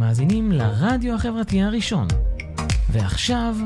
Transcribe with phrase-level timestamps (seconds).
[0.00, 2.08] מאזינים לרדיו החברתי הראשון.
[2.92, 3.56] ועכשיו,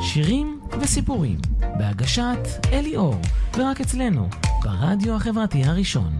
[0.00, 2.38] שירים וסיפורים, בהגשת
[2.72, 3.14] אלי אור,
[3.58, 4.28] ורק אצלנו,
[4.62, 6.12] ברדיו החברתי הראשון.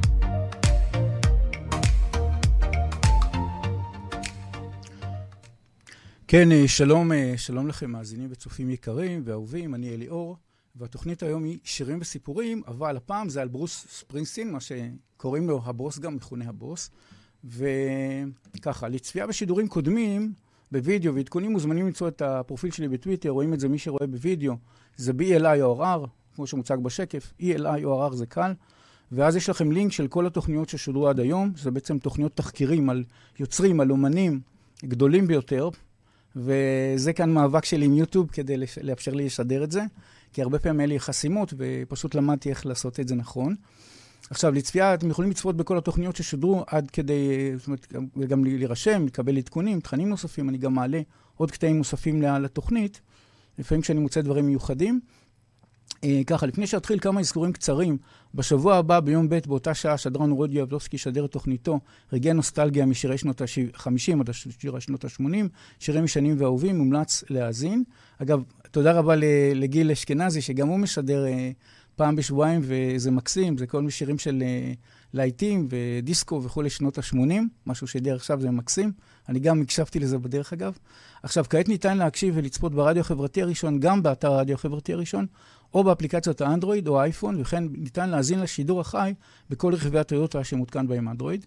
[6.28, 10.36] כן, אה, שלום, אה, שלום לכם, מאזינים וצופים יקרים ואהובים, אני אלי אור,
[10.76, 15.98] והתוכנית היום היא שירים וסיפורים, אבל הפעם זה על ברוס ספרינסטין, מה שקוראים לו הבוס
[15.98, 16.90] גם, מכונה הבוס.
[17.44, 20.32] וככה, לצפייה בשידורים קודמים,
[20.72, 24.54] בווידאו ועדכונים מוזמנים למצוא את הפרופיל שלי בטוויטר, רואים את זה מי שרואה בווידאו,
[24.96, 28.52] זה BLI או RR, כמו שמוצג בשקף, ELI או RR זה קל,
[29.12, 33.04] ואז יש לכם לינק של כל התוכניות ששודרו עד היום, זה בעצם תוכניות תחקירים על
[33.38, 34.40] יוצרים, על אומנים
[34.84, 35.68] גדולים ביותר,
[36.36, 39.82] וזה כאן מאבק שלי עם יוטיוב כדי לאפשר לי לשדר את זה,
[40.32, 43.54] כי הרבה פעמים היה לי חסימות, ופשוט למדתי איך לעשות את זה נכון.
[44.34, 47.86] עכשיו, לצפייה, אתם יכולים לצפות בכל התוכניות ששודרו עד כדי, זאת אומרת,
[48.28, 51.00] גם להירשם, לקבל עדכונים, תכנים נוספים, אני גם מעלה
[51.36, 53.00] עוד קטעים נוספים לתוכנית,
[53.58, 55.00] לפעמים כשאני מוצא דברים מיוחדים.
[56.04, 57.98] אה, ככה, לפני שאתחיל כמה אזכורים קצרים,
[58.34, 61.80] בשבוע הבא, ביום ב', באותה שעה, שדרן רודי אבדובסקי ישדר את תוכניתו
[62.12, 67.84] רגעי נוסטלגיה משירי שנות ה-50 עד שירי שנות ה-80, שירים משנים ואהובים, מומלץ להאזין.
[68.22, 69.14] אגב, תודה רבה
[69.54, 71.50] לגיל אשכנזי, שגם הוא משדר אה,
[71.96, 74.76] פעם בשבועיים, וזה מקסים, זה כל מיני שירים של uh,
[75.14, 77.16] להיטים ודיסקו וכולי, שנות ה-80,
[77.66, 78.92] משהו שידר עכשיו זה מקסים.
[79.28, 80.78] אני גם הקשבתי לזה בדרך אגב.
[81.22, 85.26] עכשיו, כעת ניתן להקשיב ולצפות ברדיו החברתי הראשון, גם באתר הרדיו החברתי הראשון,
[85.74, 89.14] או באפליקציות האנדרואיד או האייפון, וכן ניתן להאזין לשידור החי
[89.50, 91.46] בכל רכיבי הטויוטה שמותקן בהם אנדרואיד.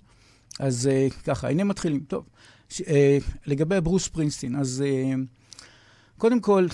[0.59, 1.99] אז uh, ככה, הנה מתחילים.
[2.07, 2.25] טוב,
[2.69, 2.85] ש, uh,
[3.45, 4.83] לגבי ברוס פרינסטין, אז...
[4.85, 5.37] Uh,
[6.17, 6.65] קודם כל,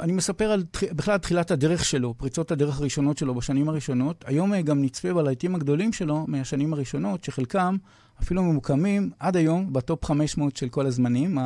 [0.00, 4.24] אני מספר על בכלל תחילת הדרך שלו, פריצות הדרך הראשונות שלו בשנים הראשונות.
[4.26, 7.76] היום אה, גם נצפה בלהיטים הגדולים שלו מהשנים הראשונות, שחלקם
[8.22, 11.38] אפילו ממוקמים עד היום בטופ 500 של כל הזמנים.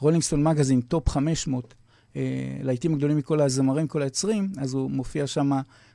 [0.00, 1.74] הרולינג סטון מגזין, טופ 500
[2.16, 2.22] אה,
[2.62, 5.50] להיטים הגדולים מכל הזמרים, כל היוצרים, אז הוא מופיע שם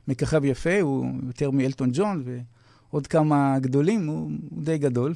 [0.08, 2.24] מככב יפה, הוא יותר מאלטון ג'ון
[2.90, 5.12] ועוד כמה גדולים, הוא, הוא די גדול.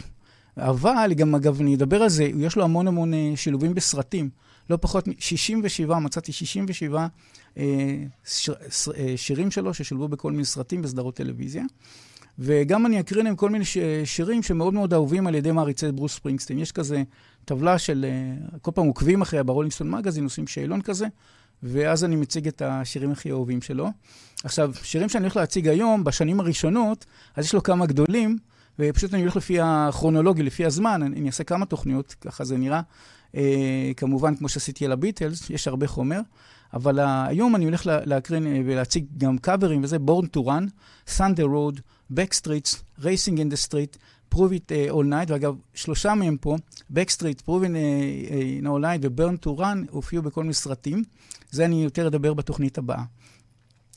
[0.57, 4.31] אבל גם, אגב, אני אדבר על זה, יש לו המון המון אה, שילובים בסרטים.
[4.73, 7.07] לא פחות מ-67, מצאתי 67
[7.59, 7.65] אה,
[8.25, 11.65] ש, אה, שירים שלו ששולבו בכל מיני סרטים וסדרות טלוויזיה.
[12.39, 16.15] וגם אני אקריא להם כל מיני ש, שירים שמאוד מאוד אהובים על ידי מעריצי ברוס
[16.15, 16.59] ספרינגסטין.
[16.59, 17.03] יש כזה
[17.45, 21.07] טבלה של, אה, כל פעם עוקבים אחריה ברולינגסטון מגזין, עושים שאלון כזה,
[21.63, 23.89] ואז אני מציג את השירים הכי אהובים שלו.
[24.45, 27.07] עכשיו, שירים שאני הולך להציג היום, בשנים הראשונות,
[27.37, 28.39] אז יש לו כמה גדולים,
[28.79, 32.81] ופשוט אני הולך לפי הכרונולוגיה, לפי הזמן, אני אעשה כמה תוכניות, ככה זה נראה.
[33.37, 36.21] אה, כמובן, כמו שעשיתי על הביטלס, יש הרבה חומר.
[36.75, 36.99] אבל
[37.29, 40.41] היום אני הולך להקרין אה, ולהציג גם קאברים וזה, Born to
[41.47, 41.81] Road,
[42.15, 43.97] Backstreets, Racing in the Street,
[44.35, 46.57] Prove It uh, All Night, ואגב, שלושה מהם פה,
[46.95, 51.03] Backstreet, Prove It Night ו-Burn to Run, הופיעו בכל מיני סרטים.
[51.51, 53.03] זה אני יותר אדבר בתוכנית הבאה.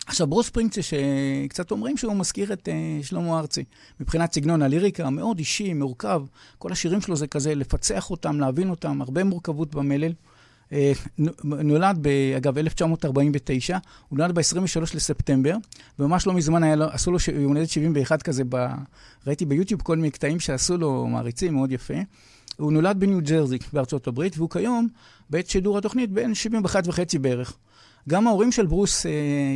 [0.05, 3.63] עכשיו, ברוס פרינקצה, שקצת אומרים שהוא מזכיר את uh, שלמה ארצי.
[3.99, 6.23] מבחינת סגנון הליריקה, מאוד אישי, מורכב.
[6.57, 10.11] כל השירים שלו זה כזה לפצח אותם, להבין אותם, הרבה מורכבות במלל.
[10.69, 10.73] Uh,
[11.43, 13.77] נולד, ב, אגב, 1949,
[14.09, 15.55] הוא נולד ב-23 לספטמבר,
[15.99, 18.67] וממש לא מזמן היה לו, עשו לו יום הולדת 71 כזה, ב,
[19.27, 21.93] ראיתי ביוטיוב כל מיני קטעים שעשו לו מעריצים, מאוד יפה.
[22.57, 24.87] הוא נולד בניו ג'רזי בארצות הברית, והוא כיום,
[25.29, 27.57] בעת שידור התוכנית, בן 71 וחצי בערך.
[28.09, 29.11] גם ההורים של ברוס, אה,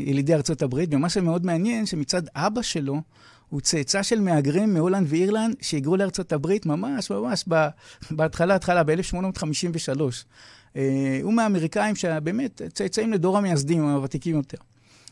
[0.05, 3.01] ילידי ארצות הברית, ומה שמאוד מעניין, שמצד אבא שלו,
[3.49, 7.45] הוא צאצא של מהגרים מהולנד ואירלנד שהיגרו לארצות הברית ממש ממש
[8.11, 10.01] בהתחלה, התחלה, ב-1853.
[10.75, 14.57] אה, הוא מהאמריקאים שבאמת צאצאים לדור המייסדים, הוותיקים יותר.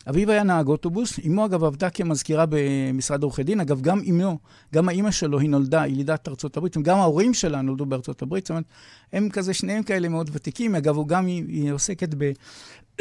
[0.09, 4.37] אביו היה נהג אוטובוס, אמו אגב עבדה כמזכירה במשרד עורכי דין, אגב גם אמו,
[4.73, 8.49] גם האימא שלו היא נולדה, ילידת ארצות הברית, גם ההורים שלה נולדו בארצות הברית, זאת
[8.49, 8.65] אומרת,
[9.13, 12.31] הם כזה, שניהם כאלה מאוד ותיקים, אגב, הוא גם, היא, היא עוסקת ב,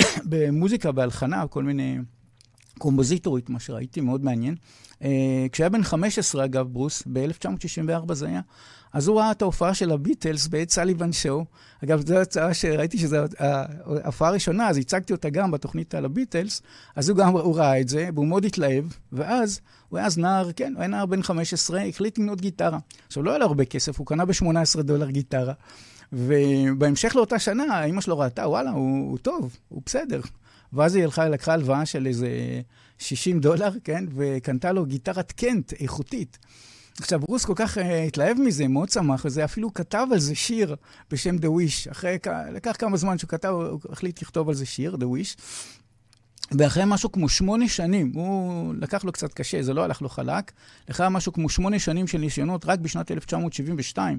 [0.30, 1.98] במוזיקה, בהלחנה, כל מיני
[2.78, 4.54] קומפוזיטורית, מה שראיתי, מאוד מעניין.
[4.92, 5.04] Uh,
[5.52, 8.40] כשהיה בן 15, אגב, ברוס, ב-1964 זה היה,
[8.96, 11.44] אז הוא ראה את ההופעה של הביטלס בעת סליבן שואו.
[11.84, 16.62] אגב, זו הצעה שראיתי שזו ההופעה הראשונה, אז הצגתי אותה גם בתוכנית על הביטלס,
[16.96, 20.52] אז הוא גם, הוא ראה את זה, והוא מאוד התלהב, ואז, הוא היה אז נער,
[20.52, 22.78] כן, הוא היה נער בן 15, החליט לקנות גיטרה.
[23.06, 25.52] עכשיו, לא היה לו הרבה כסף, הוא קנה ב-18 דולר גיטרה.
[26.12, 30.20] ובהמשך לאותה שנה, אימא שלו ראתה, וואלה, הוא, הוא טוב, הוא בסדר.
[30.72, 32.28] ואז היא הלכה, לקחה הלוואה של איזה
[32.98, 34.04] 60 דולר, כן?
[34.16, 36.38] וקנתה לו גיטרת קנט איכותית.
[37.00, 40.76] עכשיו, רוס כל כך uh, התלהב מזה, מאוד שמח, וזה אפילו כתב על זה שיר
[41.10, 41.90] בשם The Wish.
[41.90, 42.18] אחרי,
[42.52, 45.40] לקח כמה זמן שהוא כתב, הוא החליט לכתוב על זה שיר, The Wish.
[46.52, 50.52] ואחרי משהו כמו שמונה שנים, הוא לקח לו קצת קשה, זה לא הלך לו חלק,
[50.90, 54.18] אחרי משהו כמו שמונה שנים של ניסיונות, רק בשנת 1972,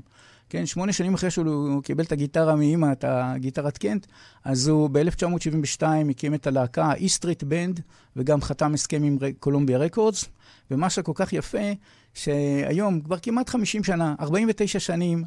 [0.49, 4.05] כן, שמונה שנים אחרי שהוא קיבל את הגיטרה מאימא, את הגיטרת קנט,
[4.43, 7.81] אז הוא ב-1972 הקים את הלהקה ה-E-Street Band,
[8.15, 10.25] וגם חתם הסכם עם קולומביה רקורדס.
[10.71, 11.67] ומה שכל כך יפה,
[12.17, 15.23] שהיום, כבר כמעט 50 שנה, 49 שנים,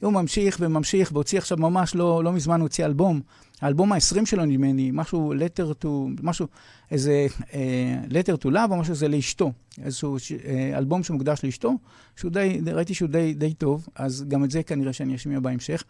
[0.00, 3.20] הוא ממשיך וממשיך, והוציא עכשיו ממש לא, לא מזמן, הוא הוציא אלבום.
[3.60, 5.88] האלבום ה-20 שלו נדמה לי, משהו letter to,
[6.22, 6.46] משהו,
[6.90, 9.52] איזה אה, letter to love או משהו, זה לאשתו.
[9.84, 11.74] איזשהו אה, אלבום שמוקדש לאשתו,
[12.16, 15.84] שהוא די, ראיתי שהוא די, די טוב, אז גם את זה כנראה שאני אשמיע בהמשך.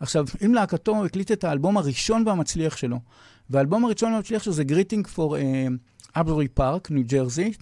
[0.00, 2.98] עכשיו, עם להקתו הקליט את האלבום הראשון והמצליח שלו.
[3.50, 7.52] והאלבום הראשון והמצליח שלו זה Greeting for uh, Abbury Park, ניו ג'רזי.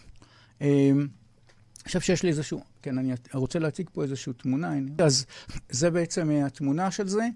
[1.85, 4.73] עכשיו שיש לי איזשהו, כן, אני רוצה להציג פה איזושהי תמונה.
[4.99, 5.27] אז
[5.71, 7.29] זה בעצם אה, התמונה של זה,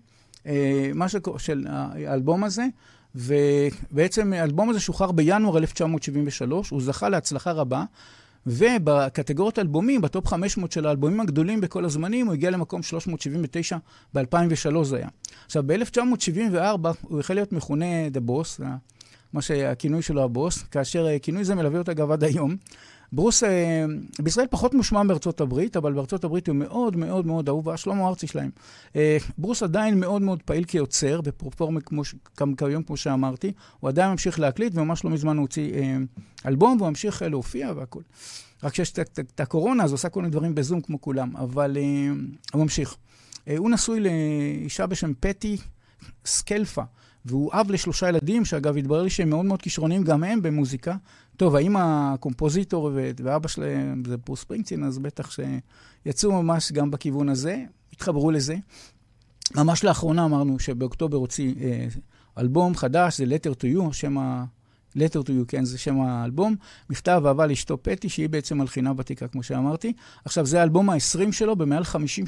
[0.47, 2.67] אה, מה שקורה, של האלבום הזה,
[3.15, 7.85] ובעצם האלבום הזה שוחרר בינואר 1973, הוא זכה להצלחה רבה,
[8.47, 13.77] ובקטגוריית אלבומים, בטופ 500 של האלבומים הגדולים בכל הזמנים, הוא הגיע למקום 379,
[14.15, 15.09] ב-2003 זה היה.
[15.47, 18.63] עכשיו, ב-1974 הוא החל להיות מכונה The Boss,
[19.33, 22.57] מה שהכינוי שלו הבוס, כאשר אה, כינוי זה מלווה אותה גם עד היום.
[23.13, 23.85] ברוס, אה,
[24.23, 28.27] בישראל פחות מושמע מארצות הברית, אבל בארצות הברית הוא מאוד מאוד מאוד אהוב, שלמה ארצי
[28.27, 28.51] שלהם.
[28.97, 32.03] אה, ברוס עדיין מאוד מאוד פעיל כיוצר, בפרופורמה כמו,
[32.57, 33.53] כיום, כמו שאמרתי.
[33.81, 35.97] הוא עדיין ממשיך להקליט, וממש לא מזמן הוא הוציא אה,
[36.47, 38.03] אלבום, והוא ממשיך להופיע והכול.
[38.63, 41.77] רק שיש את הקורונה, אז הוא עושה כל מיני דברים בזום כמו כולם, אבל
[42.53, 42.97] הוא ממשיך.
[43.59, 45.57] הוא נשוי לאישה בשם פטי
[46.25, 46.83] סקלפה.
[47.25, 50.97] והוא אב לשלושה ילדים, שאגב, התברר לי שהם מאוד מאוד כישרונים גם הם במוזיקה.
[51.39, 52.91] טוב, האם הקומפוזיטור
[53.25, 58.57] ואבא שלהם זה פרוס פרינקצין, אז בטח שיצאו ממש גם בכיוון הזה, התחברו לזה.
[59.57, 61.87] ממש לאחרונה אמרנו שבאוקטובר הוציא אה,
[62.39, 64.45] אלבום חדש, זה Letter to You, שם ה...
[64.97, 66.57] Letter to you, כן, זה שם האלבום.
[66.91, 69.93] מכתב אהבה לאשתו פטי, שהיא בעצם מלחינה ותיקה, כמו שאמרתי.
[70.25, 72.25] עכשיו, זה האלבום ה-20 שלו, במעל 50,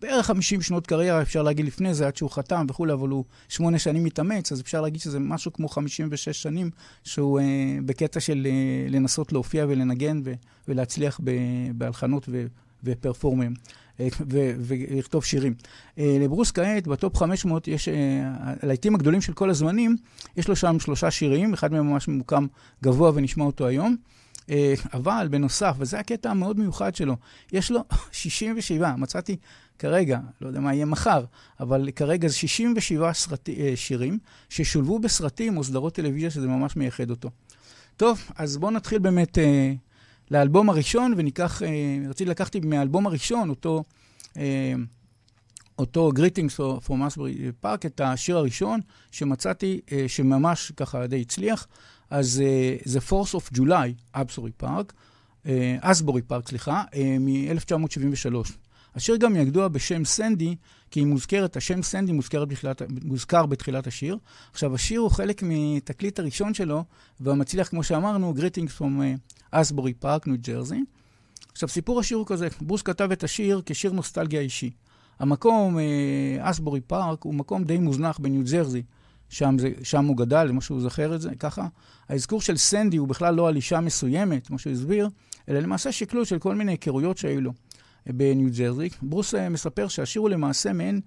[0.00, 3.78] בערך 50 שנות קריירה, אפשר להגיד לפני זה, עד שהוא חתם וכולי, אבל הוא שמונה
[3.78, 6.70] שנים מתאמץ, אז אפשר להגיד שזה משהו כמו 56 שנים,
[7.04, 7.44] שהוא אה,
[7.84, 10.32] בקטע של אה, לנסות להופיע ולנגן ו-
[10.68, 11.20] ולהצליח
[11.74, 12.28] בהלחנות
[12.84, 13.54] ופרפורמים.
[14.00, 14.08] אה,
[14.58, 15.54] ולכתוב שירים.
[15.98, 17.94] אה, לברוס כעת, בטופ 500, יש, אה,
[18.62, 19.96] הלהיטים הגדולים של כל הזמנים,
[20.36, 22.46] יש לו שם שלושה שירים, אחד מהם ממש ממוקם
[22.82, 23.96] גבוה ונשמע אותו היום.
[24.94, 27.16] אבל בנוסף, וזה הקטע המאוד מיוחד שלו,
[27.52, 29.36] יש לו 67, מצאתי
[29.78, 31.24] כרגע, לא יודע מה יהיה מחר,
[31.60, 34.18] אבל כרגע זה 67 סרט, שירים
[34.48, 37.30] ששולבו בסרטים או סדרות טלוויזיה שזה ממש מייחד אותו.
[37.96, 39.38] טוב, אז בואו נתחיל באמת
[40.32, 41.68] לאלבום הראשון, וניקח, אה,
[42.08, 43.84] רציתי לקחתי מהאלבום הראשון, אותו,
[44.36, 44.72] אה,
[45.78, 48.80] אותו Greetings from Asbury Park, את השיר הראשון
[49.10, 51.66] שמצאתי, אה, שממש ככה די הצליח,
[52.10, 52.42] אז
[52.84, 54.92] זה Force of July, Asbury Park,
[55.80, 56.82] אסבורי פארק, סליחה,
[57.20, 58.52] מ-1973.
[58.94, 60.56] השיר גם ידוע בשם סנדי,
[60.92, 64.18] כי היא מוזכרת, השם סנדי מוזכר בתחילת, מוזכר בתחילת השיר.
[64.52, 66.84] עכשיו, השיר הוא חלק מתקליט הראשון שלו,
[67.20, 69.02] והמצליח, כמו שאמרנו, Greetings from
[69.50, 70.80] אסבורי פארק, ניו ג'רזי.
[71.52, 74.70] עכשיו, סיפור השיר הוא כזה, ברוס כתב את השיר כשיר נוסטלגיה אישי.
[75.18, 75.78] המקום,
[76.40, 78.82] אסבורי פארק, הוא מקום די מוזנח בניו ג'רזי.
[79.28, 81.66] שם, זה, שם הוא גדל, למה שהוא זוכר את זה, ככה.
[82.08, 85.08] האזכור של סנדי הוא בכלל לא על אישה מסוימת, כמו שהוא הסביר,
[85.48, 87.52] אלא למעשה שקלול של כל מיני היכרויות שהיו לו
[88.06, 88.88] בניו ג'רזי.
[89.02, 91.00] ברוס אה, מספר שהשיר הוא למעשה מעין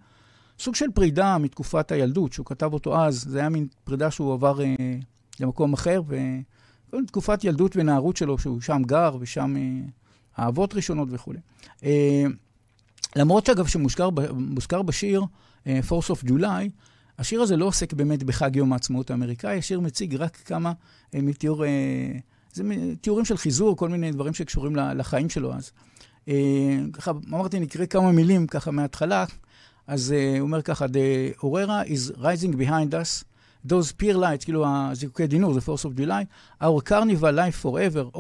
[0.59, 3.21] סוג של פרידה מתקופת הילדות, שהוא כתב אותו אז.
[3.21, 4.75] זה היה מין פרידה שהוא עבר אה,
[5.39, 6.15] למקום אחר, ו...
[7.07, 11.39] תקופת ילדות ונערות שלו, שהוא שם גר ושם אה, אהבות ראשונות וכולי.
[11.83, 12.23] אה,
[13.15, 15.21] למרות שאגב, שמוזכר בשיר
[15.67, 16.69] אה, Force of July,
[17.19, 20.73] השיר הזה לא עוסק באמת בחג יום העצמאות האמריקאי, השיר מציג רק כמה
[21.15, 22.11] אה, מתיאור, אה,
[22.53, 22.63] זה
[23.01, 25.71] תיאורים של חיזור, כל מיני דברים שקשורים לחיים שלו אז.
[26.29, 29.25] אה, ככה, אמרתי, נקרא כמה מילים ככה מההתחלה.
[29.87, 33.25] אז אה, הוא אומר ככה, The Aurora is rising behind us.
[33.67, 36.25] those peer lights, כאילו הזיקוקי דינור, זה force of July,
[36.63, 38.19] our carnival life forever, oh.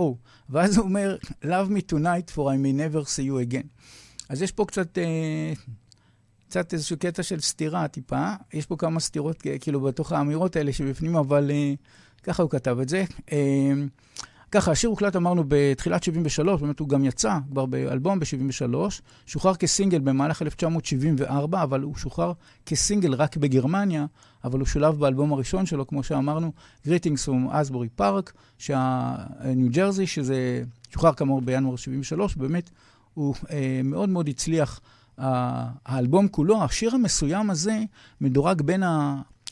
[0.49, 3.67] ואז הוא אומר, love me tonight for I may never see you again.
[4.29, 5.53] אז יש פה קצת, אה,
[6.47, 8.33] קצת איזשהו קטע של סתירה טיפה.
[8.53, 11.73] יש פה כמה סתירות כאילו בתוך האמירות האלה שבפנים, אבל אה,
[12.23, 13.03] ככה הוא כתב את זה.
[13.31, 13.73] אה,
[14.55, 18.75] ככה, השיר הוקלט, אמרנו, בתחילת 73, באמת הוא גם יצא כבר באלבום ב-73,
[19.25, 22.33] שוחרר כסינגל במהלך 1974, אבל הוא שוחרר
[22.65, 24.05] כסינגל רק בגרמניה,
[24.43, 26.51] אבל הוא שולב באלבום הראשון שלו, כמו שאמרנו,
[26.85, 28.31] Greetings from Asbury Park,
[29.45, 32.69] ניו ג'רזי, שזה שוחרר כאמור בינואר 73, באמת
[33.13, 34.79] הוא אה, מאוד מאוד הצליח.
[35.17, 37.79] האלבום כולו, השיר המסוים הזה
[38.21, 38.83] מדורג בין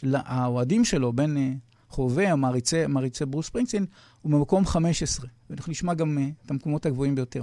[0.04, 1.58] האוהדים שלו, בין...
[1.94, 3.86] אה, חובבי, המעריצי, מעריצי ברוס ספרינגסטין,
[4.22, 5.28] הוא במקום 15.
[5.50, 7.42] ואנחנו נשמע גם uh, את המקומות הגבוהים ביותר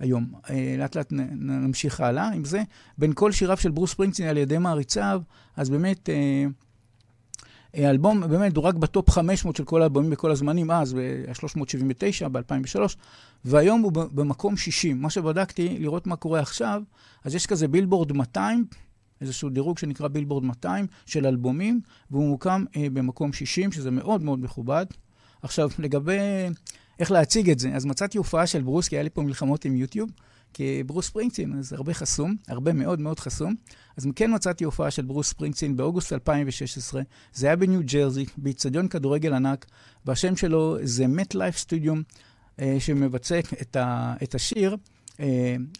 [0.00, 0.32] היום.
[0.44, 2.62] Uh, לאט לאט נמשיך הלאה עם זה.
[2.98, 5.22] בין כל שיריו של ברוס ספרינגסטין על ידי מעריציו,
[5.56, 6.08] אז באמת...
[6.08, 6.52] Uh,
[7.74, 12.80] אלבום באמת דורג בטופ 500 של כל האלבומים בכל הזמנים, אז ב-379, ב-2003,
[13.44, 15.02] והיום הוא במקום 60.
[15.02, 16.82] מה שבדקתי, לראות מה קורה עכשיו,
[17.24, 18.64] אז יש כזה בילבורד 200,
[19.20, 24.40] איזשהו דירוג שנקרא בילבורד 200 של אלבומים, והוא מוקם אה, במקום 60, שזה מאוד מאוד
[24.40, 24.86] מכובד.
[25.42, 26.18] עכשיו, לגבי
[26.98, 29.76] איך להציג את זה, אז מצאתי הופעה של ברוס, כי היה לי פה מלחמות עם
[29.76, 30.10] יוטיוב,
[30.52, 33.54] כי ברוס ספרינגסטין, זה הרבה חסום, הרבה מאוד מאוד חסום.
[33.96, 39.34] אז כן מצאתי הופעה של ברוס ספרינגסטין באוגוסט 2016, זה היה בניו ג'רזי, באיצטדיון כדורגל
[39.34, 39.66] ענק,
[40.06, 42.02] והשם שלו זה מת לייף סטודיום,
[42.78, 44.76] שמבצע את, ה, את השיר,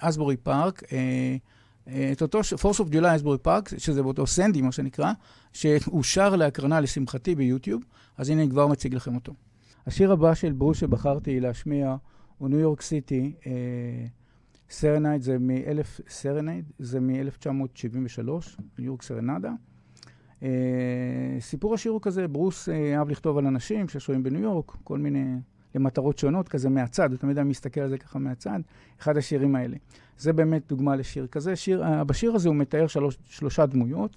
[0.00, 0.83] Asbury Park.
[0.92, 1.37] אה,
[2.12, 5.12] את אותו Fourth of July Asbury Park, שזה באותו Sandy, מה שנקרא,
[5.52, 7.83] שאושר להקרנה לשמחתי ביוטיוב,
[8.16, 9.35] אז הנה אני כבר מציג לכם אותו.
[9.87, 11.97] השיר הבא של ברוס שבחרתי להשמיע
[12.38, 13.33] הוא New York City
[14.71, 18.28] Serenade זה מ-1000, Serenade זה מ-1973,
[18.78, 19.52] ניו יורק סרנדה.
[20.42, 20.49] אה,
[21.40, 25.25] סיפור השיר הוא כזה, ברוס אה, אהב לכתוב על אנשים ששוהים בניו יורק, כל מיני,
[25.75, 28.61] למטרות שונות, כזה מהצד, הוא תמיד היה מסתכל על זה ככה מהצד,
[29.00, 29.76] אחד השירים האלה.
[30.18, 31.56] זה באמת דוגמה לשיר כזה.
[31.56, 34.16] שיר, אה, בשיר הזה הוא מתאר שלוש, שלושה דמויות.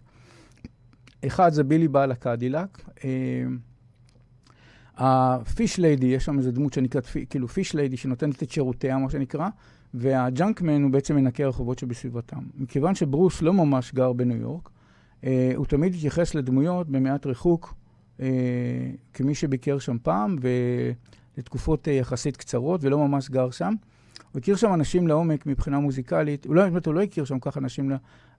[1.28, 2.90] אחד זה בילי בעל הקדילק.
[4.98, 9.50] הפיש ליידי, יש שם איזו דמות שנקראת כאילו פיש ליידי, שנותנת את שירותיה, מה שנקרא,
[9.94, 12.40] והג'אנקמן הוא בעצם מנקה הרחובות שבסביבתם.
[12.56, 14.70] מכיוון שברוס לא ממש גר בניו יורק,
[15.24, 17.74] אה, הוא תמיד התייחס לדמויות במעט ריחוק,
[18.20, 18.28] אה,
[19.14, 20.36] כמי שביקר שם פעם,
[21.38, 23.74] ולתקופות אה, יחסית קצרות, ולא ממש גר שם.
[24.32, 27.60] הוא הכיר שם אנשים לעומק מבחינה מוזיקלית, הוא לא, באמת, הוא לא הכיר שם ככה
[27.60, 27.92] אנשים,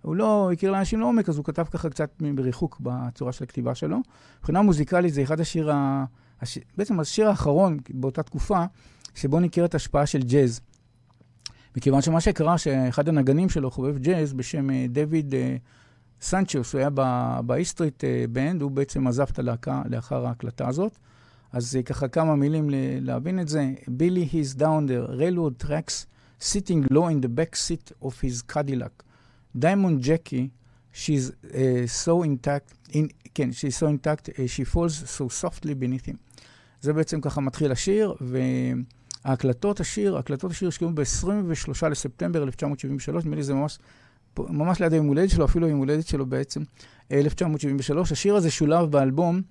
[0.03, 3.99] הוא לא הכיר לאנשים לעומק, אז הוא כתב ככה קצת בריחוק בצורה של הכתיבה שלו.
[4.39, 6.05] מבחינה מוזיקלית זה אחד השיר, ה...
[6.41, 6.59] הש...
[6.77, 8.65] בעצם השיר האחרון באותה תקופה,
[9.15, 10.61] שבו ניכרת השפעה של ג'אז.
[11.77, 15.57] מכיוון שמה שקרה, שאחד הנגנים שלו, חובב ג'אז בשם אה, דויד אה,
[16.21, 16.91] סנצ'וס, הוא היה
[17.47, 20.99] באיסטריט בנד, אה, הוא בעצם עזב את הלהקה לאחר ההקלטה הזאת.
[21.53, 23.73] אז ככה כמה מילים להבין את זה.
[23.89, 26.07] בילי, he's down the railroad tracks,
[26.41, 29.03] sitting low in the back seat of his Cadillac.
[29.59, 30.49] Diamond Jackie,
[30.93, 36.07] she's uh, so intact, in, כן, she's so intact, uh, she falls so softly beneath
[36.07, 36.17] him.
[36.81, 38.39] זה בעצם ככה מתחיל השיר, ו...
[39.25, 43.79] ההקלטות השיר, הקלטות השיר הושקעו ב-23 לספטמבר 1973, נדמה לי זה ממש,
[44.39, 46.63] ממש ליד היום הולדת שלו, אפילו היום הולדת שלו בעצם,
[47.13, 48.13] 1973.
[48.13, 49.43] השיר הזה שולב באלבום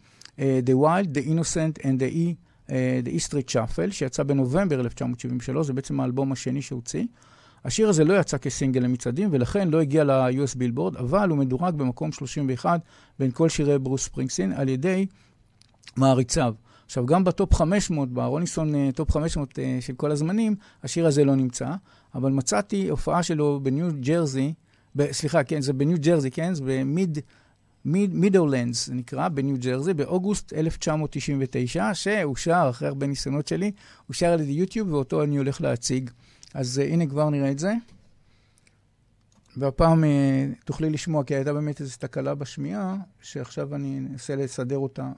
[0.42, 2.36] The Wild, The Innocent and the E,
[2.70, 2.72] uh,
[3.06, 7.06] The E Street Shuffle, שיצא בנובמבר 1973, זה בעצם האלבום השני שהוציא.
[7.66, 12.12] השיר הזה לא יצא כסינגל למצעדים, ולכן לא הגיע ל-US בילבורד, אבל הוא מדורג במקום
[12.12, 12.82] 31
[13.20, 15.06] בין כל שירי ברוס ספרינגסטין על ידי
[15.98, 16.54] מעריציו.
[16.86, 21.26] עכשיו, גם בטופ 500, ברולינג סטון אה, טופ 500 אה, של כל הזמנים, השיר הזה
[21.26, 21.74] לא נמצא,
[22.16, 24.54] אבל מצאתי הופעה שלו בניו ג'רזי,
[25.12, 27.20] סליחה, כן, זה בניו ג'רזי, כן, זה במיד, מיד,
[27.86, 33.72] מידולנדס, זה נקרא, בניו ג'רזי, באוגוסט 1999, שאושר, אחרי הרבה ניסיונות שלי,
[34.10, 36.10] אושר על ידי יוטיוב, ואותו אני הולך להציג.
[36.54, 37.74] אז uh, הנה כבר נראה את זה.
[39.58, 40.08] והפעם uh,
[40.66, 45.12] תוכלי לשמוע, כי הייתה באמת איזו תקלה בשמיעה, שעכשיו אני אנסה לסדר אותה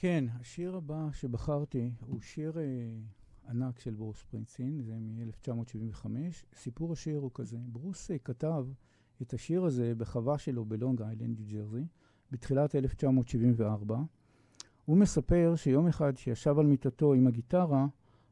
[0.00, 2.64] כן, השיר הבא שבחרתי הוא שיר אה,
[3.48, 6.06] ענק של ברוס פרינסין, זה מ-1975.
[6.54, 8.66] סיפור השיר הוא כזה, ברוס אה, כתב
[9.22, 11.84] את השיר הזה בחווה שלו בלונג איילנד, ניו ג'רזי,
[12.32, 13.98] בתחילת 1974.
[14.84, 17.86] הוא מספר שיום אחד שישב על מיטתו עם הגיטרה,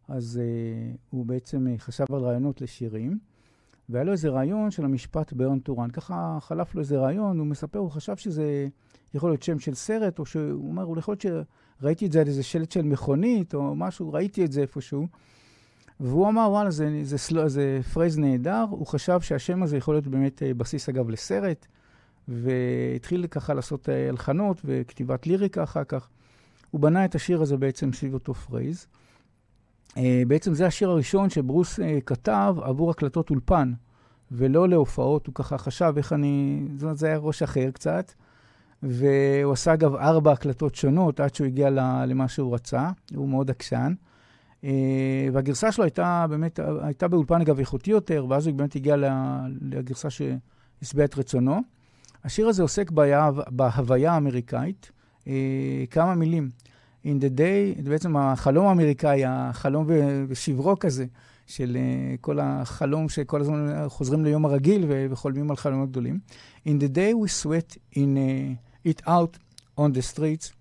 [0.08, 3.18] אז uh, הוא בעצם uh, חשב על רעיונות לשירים,
[3.88, 5.90] והיה לו איזה רעיון של המשפט Born to Run.
[5.90, 8.68] ככה חלף לו איזה רעיון, הוא מספר, הוא חשב שזה
[9.16, 11.46] יכול להיות שם של סרט, או שהוא אומר, יכול להיות
[11.80, 15.06] שראיתי את זה על איזה שלט של מכונית, או משהו, ראיתי את זה איפשהו.
[16.00, 18.64] והוא אמר, וואלה, זה, זה, זה, זה phrase נהדר.
[18.70, 21.66] הוא חשב שהשם הזה יכול להיות באמת uh, בסיס, אגב, לסרט,
[22.28, 26.08] והתחיל ככה לעשות הלחנות וכתיבת ליריקה אחר כך.
[26.70, 28.86] הוא בנה את השיר הזה בעצם סביב אותו phrase.
[29.88, 33.72] Uh, בעצם זה השיר הראשון שברוס כתב עבור הקלטות אולפן,
[34.32, 35.26] ולא להופעות.
[35.26, 36.66] הוא ככה חשב איך אני...
[36.74, 38.12] זאת אומרת, זה היה ראש אחר קצת.
[38.88, 41.70] והוא עשה אגב ארבע הקלטות שונות עד שהוא הגיע
[42.06, 42.90] למה שהוא רצה.
[43.14, 43.94] הוא מאוד עקשן.
[44.62, 44.66] Uh,
[45.32, 48.96] והגרסה שלו הייתה באמת, הייתה באולפן אגב איכותי יותר, ואז הוא באמת הגיע
[49.60, 51.60] לגרסה שהשביעה את רצונו.
[52.24, 52.90] השיר הזה עוסק
[53.50, 54.90] בהוויה האמריקאית.
[55.20, 55.26] Uh,
[55.90, 56.50] כמה מילים.
[57.04, 59.86] In the day, בעצם החלום האמריקאי, החלום
[60.28, 61.06] ושברו כזה,
[61.46, 66.18] של uh, כל החלום שכל הזמן חוזרים ליום הרגיל וחולמים על חלומות גדולים.
[66.66, 69.38] In the day we sweat in uh, it out
[69.76, 70.52] on the streets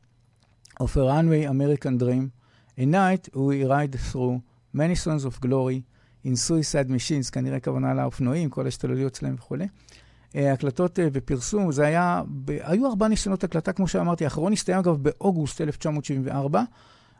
[0.79, 2.31] of a runway American dream.
[2.77, 4.41] A night we ride through
[4.73, 5.83] many sons of glory
[6.23, 9.67] in suicide machines, כנראה כוונה לאופנועים, כל ההשתוללויות שלהם וכולי.
[10.35, 12.57] אה, הקלטות אה, ופרסום, זה היה, ב...
[12.61, 16.63] היו ארבע ניסיונות הקלטה, כמו שאמרתי, האחרון הסתיים אגב באוגוסט 1974,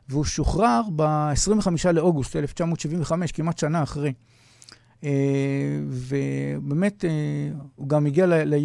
[0.10, 4.14] והוא שוחרר ב-25 לאוגוסט 1975, כמעט שנה אחרי.
[5.04, 5.10] אה,
[5.88, 7.06] ובאמת,
[7.76, 8.56] הוא גם הגיע, ל...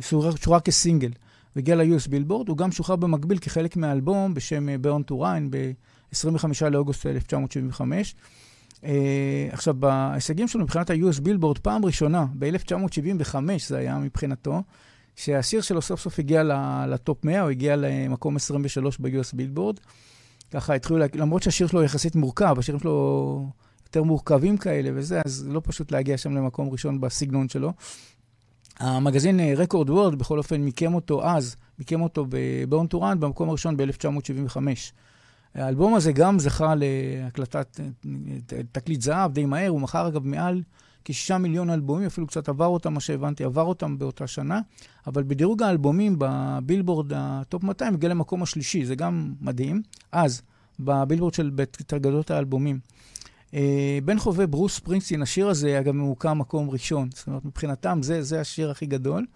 [0.00, 1.10] שוחרר כסינגל,
[1.58, 7.06] והגיע ל-US בילבורד, הוא גם שוחרר במקביל כחלק מהאלבום בשם ברן טו ריין ב-25 לאוגוסט
[7.06, 8.14] 1975.
[8.74, 8.86] Uh,
[9.50, 14.62] עכשיו, בהישגים שלו מבחינת ה-US בילבורד, פעם ראשונה, ב-1975 זה היה מבחינתו,
[15.16, 16.42] שהשיר שלו סוף סוף הגיע
[16.88, 19.80] לטופ 100, הוא הגיע למקום 23 ב-US בילבורד.
[20.50, 20.98] ככה התחילו.
[21.14, 23.46] למרות שהשיר שלו יחסית מורכב, השירים שלו
[23.86, 27.72] יותר מורכבים כאלה וזה, אז לא פשוט להגיע שם למקום ראשון בסגנון שלו.
[28.78, 33.48] המגזין Record uh, World, בכל אופן, מיקם אותו אז, מיקם אותו ב-Born to Run במקום
[33.48, 34.56] הראשון ב-1975.
[35.54, 37.80] האלבום הזה גם זכה להקלטת
[38.72, 40.62] תקליט זהב די מהר, הוא מכר אגב מעל
[41.04, 44.60] כשישה מיליון אלבומים, אפילו קצת עבר אותם, מה שהבנתי, עבר אותם באותה שנה,
[45.06, 49.82] אבל בדירוג האלבומים בבילבורד הטופ 200 הגיע למקום השלישי, זה גם מדהים.
[50.12, 50.42] אז,
[50.80, 51.50] בבילבורד של
[51.86, 52.78] תגדות האלבומים.
[53.54, 57.08] אה, בין חובבי ברוס ספרינגסטין, השיר הזה, אגב, ממוקם מקום ראשון.
[57.14, 59.26] זאת אומרת, מבחינתם זה, זה השיר הכי גדול.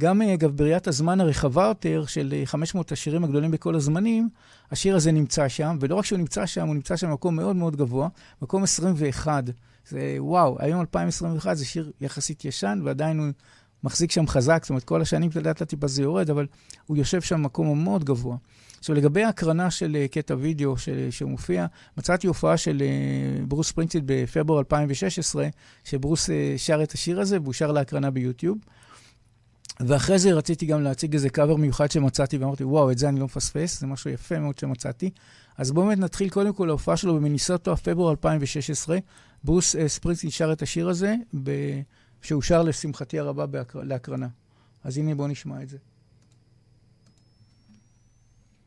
[0.00, 4.28] גם, אה, אגב, בראיית הזמן הרחבה יותר של 500 אה, השירים הגדולים בכל הזמנים,
[4.70, 7.76] השיר הזה נמצא שם, ולא רק שהוא נמצא שם, הוא נמצא שם במקום מאוד מאוד
[7.76, 8.08] גבוה,
[8.42, 9.44] מקום 21.
[9.88, 13.26] זה וואו, היום 2021 זה שיר יחסית ישן, ועדיין הוא
[13.84, 16.46] מחזיק שם חזק, זאת אומרת, כל השנים, אתה יודע, טיפה זה יורד, אבל
[16.86, 18.36] הוא יושב שם במקום מאוד גבוה.
[18.78, 20.74] עכשיו, לגבי ההקרנה של uh, קטע וידאו
[21.10, 25.48] שמופיע, מצאתי הופעה של uh, ברוס פרינקסיט בפברואר 2016,
[25.84, 28.58] שברוס שר את השיר הזה, והוא אושר להקרנה ביוטיוב.
[29.80, 33.24] ואחרי זה רציתי גם להציג איזה קאבר מיוחד שמצאתי, ואמרתי, וואו, את זה אני לא
[33.24, 35.10] מפספס, זה משהו יפה מאוד שמצאתי.
[35.58, 38.98] אז בואו באמת נתחיל קודם כל להופעה שלו במינסוטה, פברואר 2016.
[39.44, 41.50] ברוס ספרינגסטין שר את השיר הזה, ב...
[42.22, 43.80] שהוא שר לשמחתי הרבה בהקר...
[43.82, 44.28] להקרנה.
[44.84, 45.76] אז הנה בואו נשמע את זה.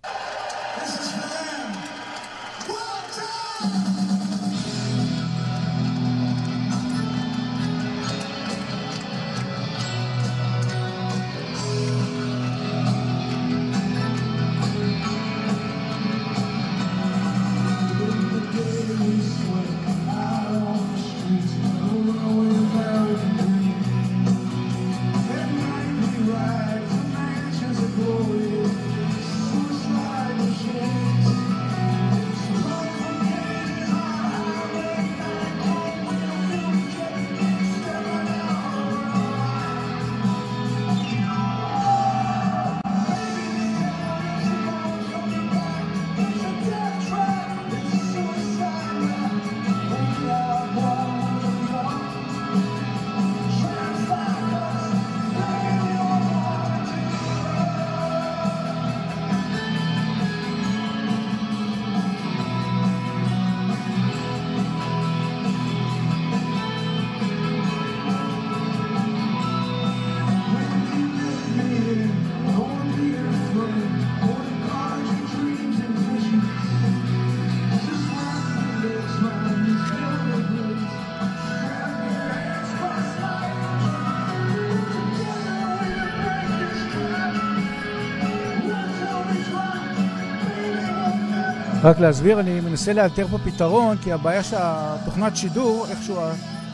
[0.03, 0.40] you
[91.83, 96.17] רק להסביר, אני מנסה לאלתר פה פתרון, כי הבעיה שהתוכנת שידור, איכשהו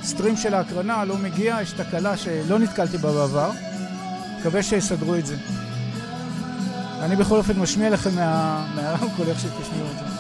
[0.01, 3.51] הסטרים של ההקרנה לא מגיע, יש תקלה שלא נתקלתי בה בעבר.
[4.39, 5.35] מקווה שיסדרו את זה.
[7.01, 8.15] אני בכל אופן משמיע לכם
[8.75, 10.16] מהרמקול איך שתשמעו את זה.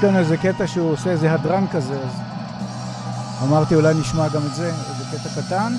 [0.00, 2.22] יש כאן איזה קטע שהוא עושה איזה הדרן כזה, אז
[3.42, 5.72] אמרתי אולי נשמע גם את זה, איזה קטע קטן.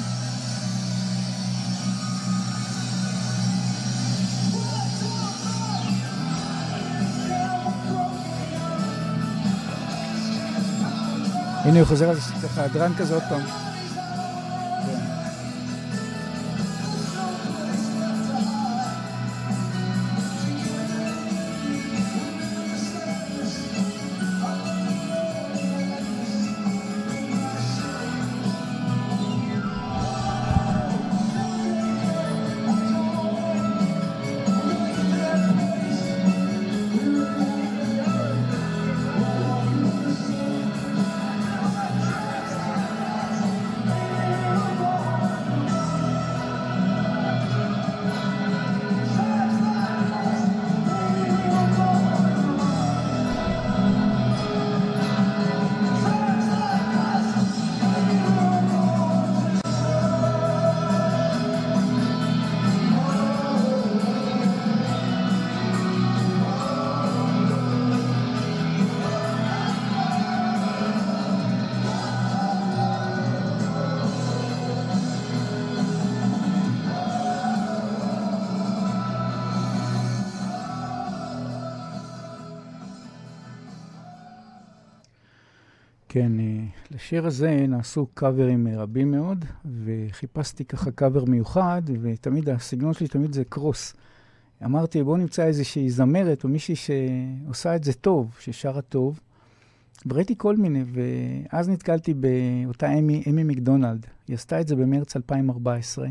[11.65, 12.17] הנה הוא חוזר על
[12.57, 13.70] הדרן כזה עוד פעם.
[86.13, 89.45] כן, אה, לשיר הזה נעשו קאברים רבים מאוד,
[89.83, 93.93] וחיפשתי ככה קאבר מיוחד, ותמיד הסגנון שלי תמיד זה קרוס.
[94.65, 99.19] אמרתי, בואו נמצא איזושהי זמרת או מישהי שעושה את זה טוב, ששרה טוב.
[100.05, 104.05] וראיתי כל מיני, ואז נתקלתי באותה אמי, אמי מקדונלד.
[104.27, 106.07] היא עשתה את זה במרץ 2014,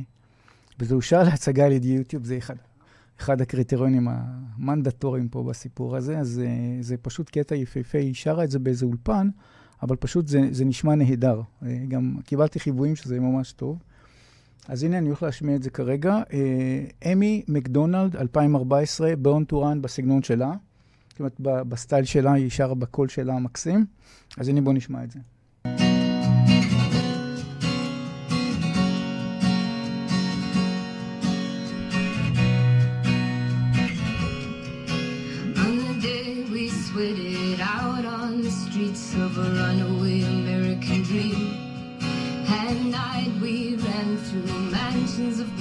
[0.79, 2.57] וזה אושר להצגה על ידי יוטיוב, זה אחד,
[3.21, 8.51] אחד הקריטריונים המנדטוריים פה בסיפור הזה, אז אה, זה פשוט קטע יפהפה, היא שרה את
[8.51, 9.29] זה באיזה אולפן.
[9.83, 11.41] אבל פשוט זה, זה נשמע נהדר.
[11.67, 13.79] אה, גם קיבלתי חיווויים שזה ממש טוב.
[14.69, 16.23] אז הנה, אני הולך להשמיע את זה כרגע.
[16.33, 20.53] אה, אמי מקדונלד, 2014, Born to Run בסגנון שלה.
[21.11, 23.87] זאת אומרת, בסטייל שלה, היא שרה בקול שלה המקסים.
[24.39, 25.19] אז הנה, בואו נשמע את זה.
[45.21, 45.60] seasons of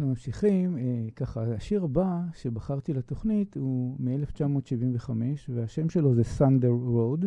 [0.00, 0.78] אנחנו ממשיכים.
[0.78, 0.82] אה,
[1.16, 5.10] ככה, השיר הבא שבחרתי לתוכנית הוא מ-1975,
[5.48, 7.26] והשם שלו זה Thunder Road,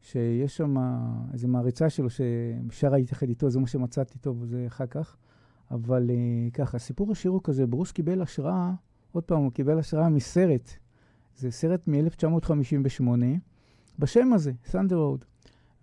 [0.00, 0.76] שיש שם
[1.32, 5.16] איזו מעריצה שלו ששרה יתאחד איתו, זה מה שמצאתי טוב, וזה אחר כך.
[5.70, 8.72] אבל אה, ככה, סיפור השיר הוא כזה, ברוס קיבל השראה,
[9.12, 10.70] עוד פעם, הוא קיבל השראה מסרט.
[11.36, 13.02] זה סרט מ-1958,
[13.98, 15.24] בשם הזה, Thunder Road.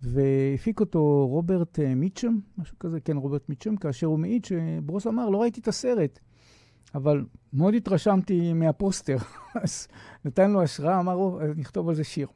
[0.02, 5.28] והפיק אותו רוברט אה, מיטשם, משהו כזה, כן, רוברט מיטשם, כאשר הוא מעיד שברוס אמר,
[5.28, 6.18] לא ראיתי את הסרט,
[6.94, 9.16] אבל מאוד התרשמתי מהפוסטר.
[9.64, 9.88] אז
[10.24, 12.28] נתן לו השראה, אמר, "או, אז נכתוב על זה שיר.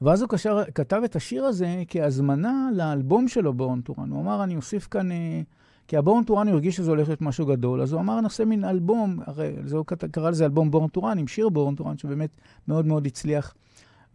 [0.00, 4.10] ואז הוא קשר, כתב את השיר הזה כהזמנה לאלבום שלו Born to Run.
[4.10, 5.40] הוא אמר, אני אוסיף כאן, אה,
[5.88, 8.64] כי ה-Born to Run הרגיש שזה הולך להיות משהו גדול, אז הוא אמר, נעשה מין
[8.64, 11.98] אלבום, הרי זה הוא קרא לזה אלבום Born to Run, עם שיר Born to Run,
[11.98, 12.30] שבאמת
[12.68, 13.54] מאוד מאוד הצליח.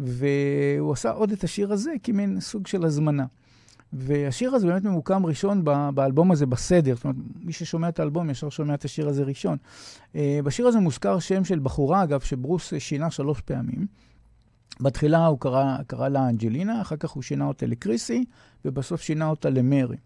[0.02, 3.26] והוא עשה עוד את השיר הזה כמין סוג של הזמנה.
[3.94, 6.96] והשיר הזה באמת ממוקם ראשון באלבום הזה בסדר.
[6.96, 9.58] זאת אומרת, מי ששומע את האלבום ישר שומע את השיר הזה ראשון.
[10.16, 13.88] אה, בשיר הזה מוזכר שם של בחורה, אגב, שברוס שינה שלוש פעמים.
[14.82, 18.26] בתחילה הוא קרא, קרא לה אנג'לינה, אחר כך הוא שינה אותה לקריסי,
[18.66, 19.98] ובסוף שינה אותה למרי.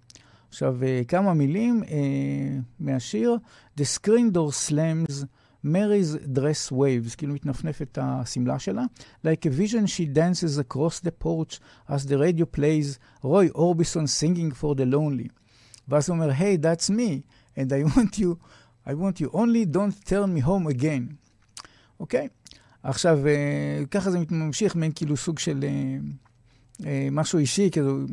[0.49, 3.37] עכשיו, אה, כמה מילים אה, מהשיר.
[3.79, 5.25] The screen door slams,
[5.65, 8.83] Mary's dress waves, כאילו מתנפנפת השמלה שלה.
[9.25, 11.59] Like a vision she dances across the porch
[11.89, 15.27] as the radio plays Roy Orbison singing for the lonely.
[15.87, 17.23] ואז הוא אומר, hey, that's me,
[17.57, 18.37] and I want you,
[18.85, 21.15] I want you only, don't turn me home again.
[21.99, 22.27] אוקיי?
[22.83, 25.97] עכשיו, אה, ככה זה ממשיך, מעין כאילו סוג של אה,
[26.85, 28.05] אה, משהו אישי, כאילו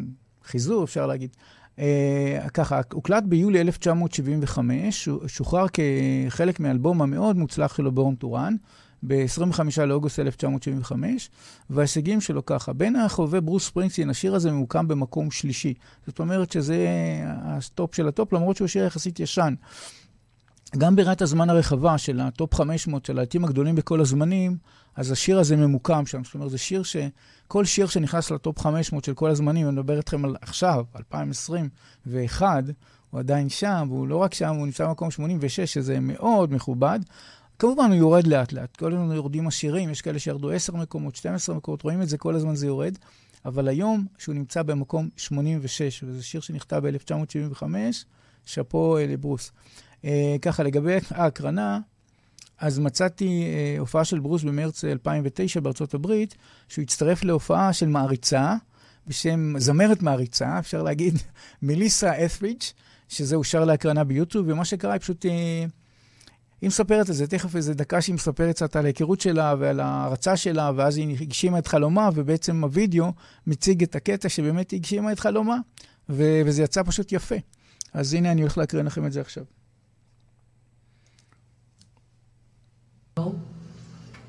[0.44, 1.36] חיזור, אפשר להגיד.
[1.78, 8.56] אה, ככה, הוקלט ביולי 1975, הוא שוחרר כחלק מהאלבום המאוד מוצלח שלו באון טורן,
[9.06, 11.30] ב-25 לאוגוסט 1975,
[11.70, 15.74] וההישגים שלו ככה, בין החובבי ברוס ספרינגסטין, השיר הזה ממוקם במקום שלישי.
[16.06, 16.86] זאת אומרת שזה
[17.42, 19.54] הטופ של הטופ, למרות שהוא שיר יחסית ישן.
[20.78, 24.56] גם בראיית הזמן הרחבה של הטופ 500, של הלהיטים הגדולים בכל הזמנים,
[24.96, 26.24] אז השיר הזה ממוקם שם.
[26.24, 26.96] זאת אומרת, זה שיר ש...
[27.48, 32.64] כל שיר שנכנס לטופ 500 של כל הזמנים, אני מדבר איתכם על עכשיו, 2021,
[33.10, 37.00] הוא עדיין שם, והוא לא רק שם, הוא נמצא במקום 86, שזה מאוד מכובד.
[37.58, 38.76] כמובן, הוא יורד לאט-לאט.
[38.76, 42.34] כל הזמן יורדים השירים, יש כאלה שירדו 10 מקומות, 12 מקומות, רואים את זה, כל
[42.34, 42.98] הזמן זה יורד.
[43.44, 47.62] אבל היום, שהוא נמצא במקום 86, וזה שיר שנכתב ב-1975,
[48.44, 49.52] שאפו אה, לברוס.
[50.04, 51.80] אה, ככה, לגבי ההקרנה,
[52.58, 56.34] אז מצאתי אה, הופעה של ברוס במרץ 2009 בארצות הברית,
[56.68, 58.54] שהוא הצטרף להופעה של מעריצה,
[59.06, 61.14] בשם זמרת מעריצה, אפשר להגיד,
[61.62, 62.72] מליסה את'ריץ',
[63.08, 65.26] שזה אושר להקרנה ביוטיוב, ומה שקרה, היא פשוט...
[65.26, 65.64] אה,
[66.60, 70.36] היא מספרת את זה, תכף איזה דקה שהיא מספרת קצת על ההיכרות שלה ועל ההרצה
[70.36, 73.12] שלה, ואז היא הגשימה את חלומה, ובעצם הווידאו
[73.46, 75.56] מציג את הקטע שבאמת היא הגשימה את חלומה,
[76.08, 77.34] ו- וזה יצא פשוט יפה.
[77.92, 79.44] אז הנה, אני הולך להקרין לכם את זה עכשיו.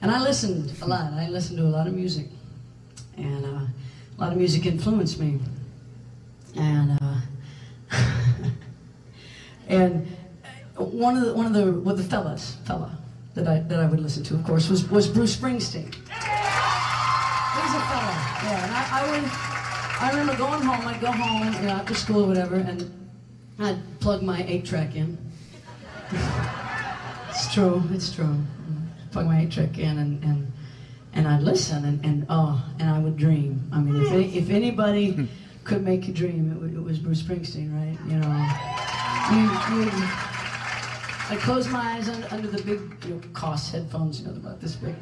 [0.01, 1.13] And I listened a lot.
[1.13, 2.27] I listened to a lot of music,
[3.17, 3.65] and uh,
[4.17, 5.39] a lot of music influenced me.
[6.57, 7.15] And uh,
[9.67, 10.05] and
[10.75, 12.97] one of the one of the well, the fellas fella
[13.35, 15.93] that I that I would listen to, of course, was was Bruce Springsteen.
[15.95, 18.13] He's a fella,
[18.43, 18.65] yeah.
[18.65, 19.25] And I, I would
[20.03, 20.85] I remember going home.
[20.85, 22.91] I'd go home, you know, after school or whatever, and
[23.57, 25.17] I'd plug my eight track in.
[27.35, 27.81] It's true.
[27.91, 28.37] It's true.
[29.13, 30.51] Plug track in and and
[31.13, 33.69] and I'd listen and, and oh and I would dream.
[33.71, 35.29] I mean, if any, if anybody
[35.63, 37.95] could make you dream, it, it was Bruce Springsteen, right?
[38.07, 38.27] You know,
[39.29, 39.91] you, you,
[41.29, 44.59] I'd close my eyes under, under the big you know, Koss headphones, you know, about
[44.59, 44.95] this big,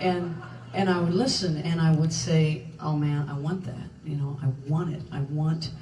[0.00, 0.34] and
[0.72, 3.90] and I would listen and I would say, oh man, I want that.
[4.02, 5.02] You know, I want it.
[5.12, 5.72] I want.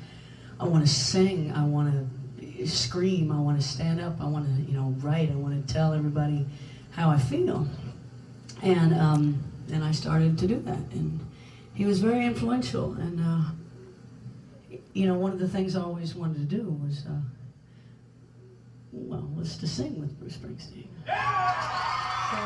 [0.58, 1.52] I want to sing.
[1.52, 2.08] I want
[2.40, 3.30] to scream.
[3.30, 4.20] I want to stand up.
[4.20, 5.30] I want to, you know, write.
[5.30, 6.46] I want to tell everybody
[6.92, 7.66] how I feel.
[8.62, 10.78] And um, and I started to do that.
[10.92, 11.20] And
[11.74, 12.92] he was very influential.
[12.94, 17.20] And uh, you know, one of the things I always wanted to do was, uh,
[18.92, 20.86] well, was to sing with Bruce Springsteen.
[22.30, 22.38] So,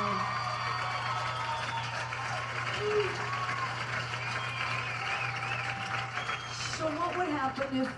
[6.79, 7.89] So what would happen if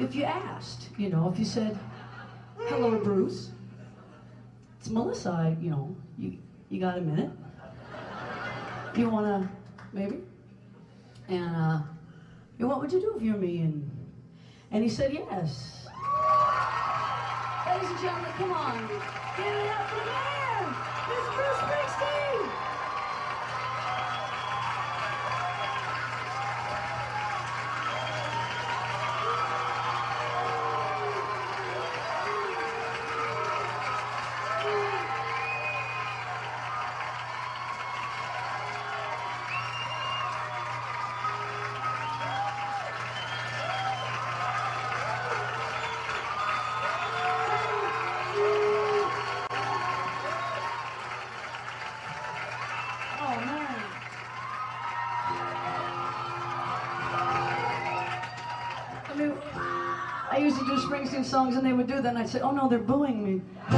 [0.00, 1.78] if you asked, you know, if you said,
[2.58, 3.50] "Hello, Bruce,
[4.86, 5.30] it's Melissa.
[5.30, 6.38] I, you know, you
[6.70, 7.30] you got a minute?
[8.94, 9.50] You wanna
[9.92, 10.22] maybe?"
[11.26, 11.80] And uh,
[12.56, 13.62] "Yeah, what would you do if you're me?
[13.62, 13.90] And
[14.70, 15.88] and he said yes.
[17.66, 20.70] Ladies and gentlemen, come on, give it up for the man,
[21.10, 21.34] Mr.
[21.34, 22.45] Bruce Springsteen.
[61.36, 63.42] Songs and they would do that and I'd say, oh no, they're booing me.
[63.68, 63.74] I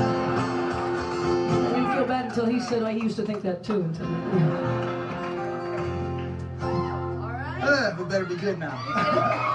[1.75, 3.81] didn't feel bad until he said, I used to think that too.
[3.81, 4.07] Until
[6.63, 7.61] All right.
[7.61, 8.77] Uh, we better be good now.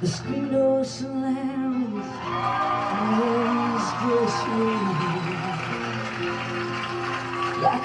[0.00, 2.04] The screen door slams,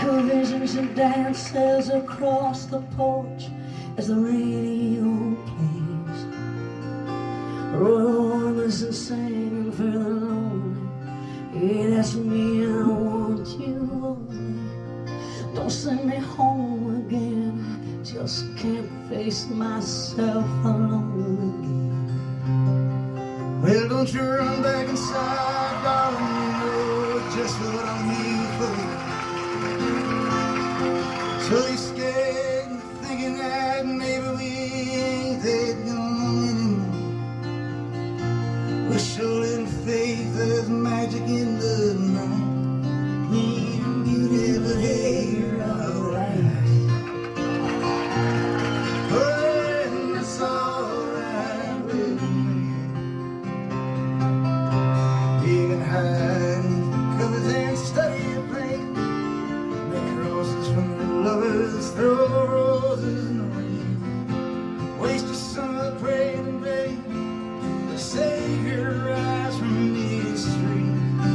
[0.01, 3.47] and just Like a dances across the porch
[3.97, 6.25] as the radio plays.
[7.73, 10.81] Roy Orbison singing for the lonely.
[11.53, 15.55] Yeah, that's me and I want you only.
[15.55, 18.01] Don't send me home again.
[18.03, 20.88] Just can't face myself alone
[61.49, 64.99] your lovers, throw roses in the rain.
[64.99, 67.09] Waste your summer praying in vain
[67.97, 71.25] save your eyes from these streets.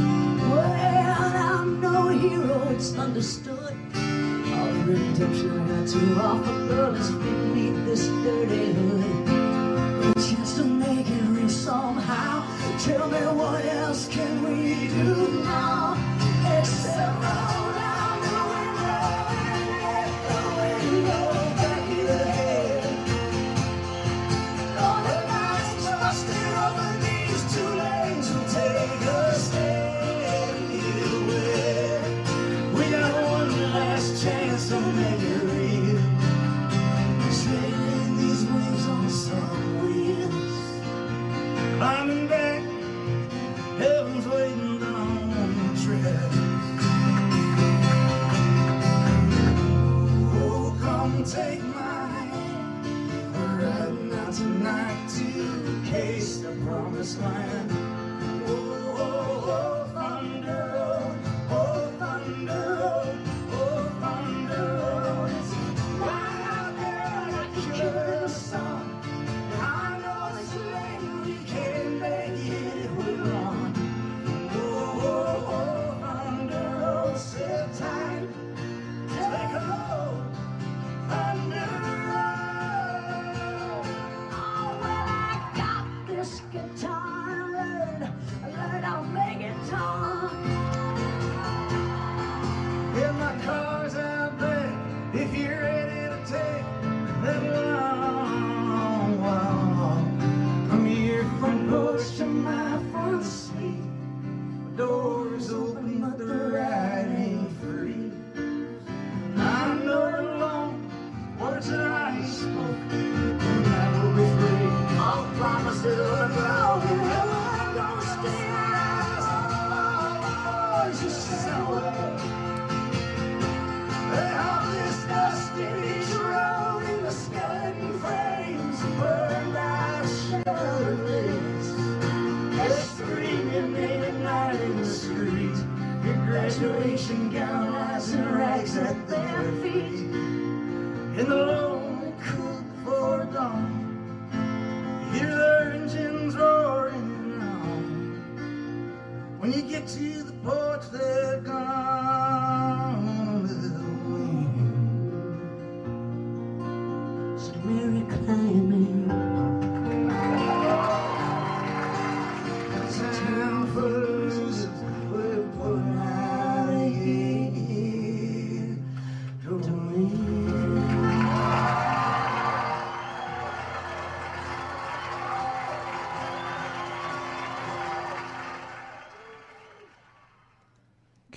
[0.50, 3.76] Well, I'm no hero, it's understood.
[4.54, 9.28] All the redemption I got to offer, girl, is beneath this dirty hood.
[10.08, 12.46] A chance to make it real somehow.
[12.78, 15.43] Tell me what else can we do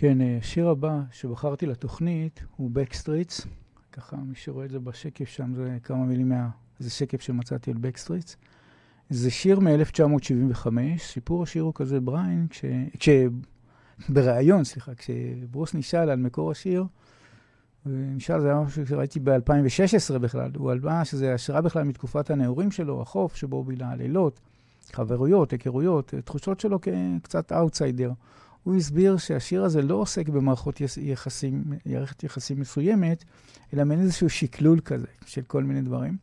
[0.08, 3.48] כן, אה, השיר הבא שבחרתי לתוכנית הוא Backstreets.
[3.92, 6.50] ככה, מי שרואה את זה בשקף שם, זה כמה מילים מה...
[6.80, 8.36] זה שקף שמצאתי על Backstreets.
[9.10, 12.66] זה שיר מ-1975, סיפור השיר הוא כזה, בריין, כש...
[13.00, 13.10] כש...
[14.10, 16.86] בריאיון, סליחה, כשברוס נשאל על מקור השיר,
[17.86, 23.02] ונשאל, זה היה משהו שראיתי ב-2016 בכלל, הוא הלווה שזה השראה בכלל מתקופת הנעורים שלו,
[23.02, 24.40] החוף שבו הוא בילה הלילות,
[24.92, 28.12] חברויות, היכרויות, תחושות שלו כקצת אאוטסיידר.
[28.68, 33.24] הוא הסביר שהשיר הזה לא עוסק במערכות יחסים, מערכת יחסים מסוימת,
[33.74, 36.18] אלא מעין איזשהו שקלול כזה של כל מיני דברים.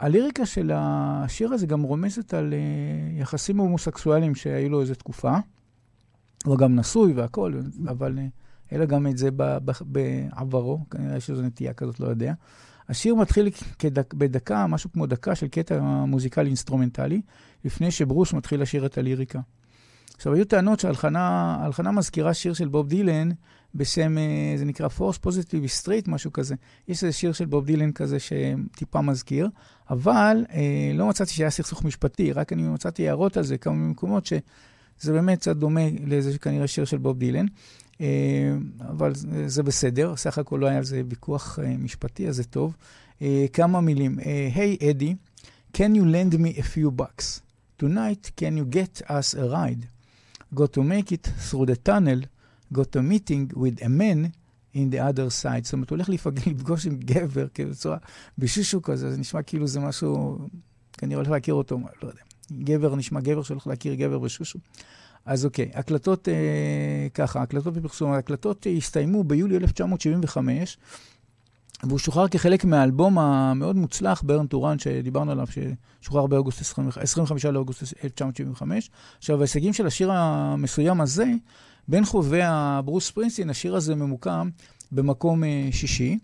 [0.00, 5.36] הליריקה של השיר הזה גם רומזת על אה, יחסים הומוסקסואליים שהיו לו איזו תקופה.
[6.44, 9.28] הוא גם נשוי והכול, אבל אה, אלא גם את זה
[9.80, 12.32] בעברו, כנראה שזו נטייה כזאת, לא יודע.
[12.88, 17.20] השיר מתחיל כדק, בדקה, משהו כמו דקה של קטע מוזיקלי אינסטרומנטלי,
[17.64, 19.40] לפני שברוס מתחיל לשיר את הליריקה.
[20.18, 23.28] עכשיו, היו טענות שההלחנה מזכירה שיר של בוב דילן
[23.74, 26.54] בשם, אה, זה נקרא Force Positive Street, משהו כזה.
[26.88, 29.48] יש איזה שיר של בוב דילן כזה שטיפה מזכיר,
[29.90, 34.26] אבל אה, לא מצאתי שהיה סכסוך משפטי, רק אני מצאתי הערות על זה כמה מקומות
[34.26, 37.46] שזה באמת קצת דומה לאיזה שכנראה שיר של בוב דילן.
[38.00, 39.12] אה, אבל
[39.46, 42.76] זה, בסדר, סך הכל לא היה על זה ויכוח אה, משפטי, אז זה טוב.
[43.22, 44.18] אה, כמה מילים.
[44.54, 45.14] היי, hey, אדי,
[45.76, 47.40] can you lend me a few bucks?
[47.82, 49.97] Tonight, can you get us a ride?
[50.54, 52.20] Got to make it through the tunnel,
[52.72, 54.32] got a meeting with a man
[54.74, 55.64] in the other side.
[55.64, 56.30] זאת אומרת, הוא הולך לפג...
[56.50, 57.96] לפגוש עם גבר, כאילו, בצורה,
[58.38, 60.38] בשושו כזה, זה נשמע כאילו זה משהו,
[60.92, 62.20] כנראה הולך להכיר אותו, לא יודע.
[62.52, 64.58] גבר נשמע גבר שהולך להכיר גבר בשושו.
[65.24, 70.78] אז אוקיי, הקלטות אה, ככה, הקלטות בפרסום, ההקלטות הסתיימו ביולי 1975,
[71.82, 75.46] והוא שוחרר כחלק מהאלבום המאוד מוצלח, Born to Run, שדיברנו עליו,
[76.00, 78.90] ששוחרר באוגוסט 25, 25 לאוגוסט 1975.
[79.18, 81.26] עכשיו, ההישגים של השיר המסוים הזה,
[81.88, 84.48] בין חובבי הברוס ספרינסטין, השיר הזה ממוקם
[84.92, 86.18] במקום אה, שישי.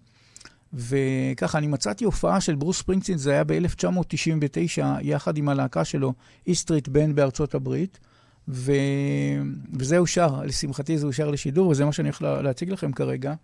[0.74, 6.12] וככה, אני מצאתי הופעה של ברוס ספרינגסטין, זה היה ב-1999, יחד עם הלהקה שלו,
[6.46, 7.98] E Street Band בארצות הברית,
[8.48, 8.72] ו...
[9.72, 12.42] וזה אושר, לשמחתי זה אושר לשידור, וזה מה שאני הולך לה...
[12.42, 13.34] להציג לכם כרגע.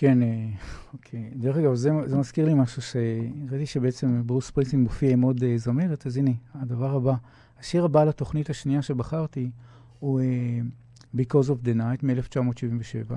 [0.00, 0.48] כן, אה,
[0.92, 1.30] אוקיי.
[1.36, 5.58] דרך אגב, זה, זה מזכיר לי משהו שראיתי שבעצם ברוס ספרינגסטין מופיע עם עוד אה,
[5.58, 7.14] זמרת, אז הנה, הדבר הבא.
[7.60, 9.50] השיר הבא לתוכנית השנייה שבחרתי
[9.98, 13.14] הוא uh, Because of the Night מ-1977.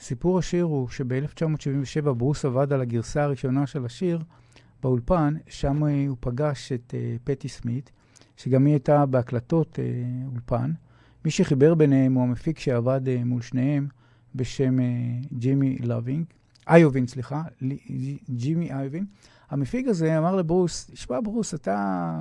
[0.00, 4.22] סיפור השיר הוא שב-1977 ברוס עבד על הגרסה הראשונה של השיר
[4.82, 7.90] באולפן, שם uh, הוא פגש את uh, פטי סמית,
[8.36, 10.72] שגם היא הייתה בהקלטות uh, אולפן.
[11.24, 13.88] מי שחיבר ביניהם הוא המפיק שעבד אה, מול שניהם,
[14.34, 14.82] בשם אה,
[15.38, 16.24] ג'ימי לווינג,
[16.68, 19.04] איובין, סליחה, לי- ג'ימי איובין.
[19.50, 22.14] המפיק הזה אמר לברוס, תשמע ברוס, אתה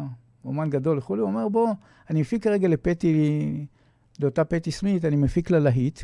[0.45, 1.69] אומן גדול וכולי, הוא אומר, בוא,
[2.09, 3.65] אני מפיק כרגע לפטי,
[4.19, 5.99] לאותה פטי סמית, אני מפיק לה להיט,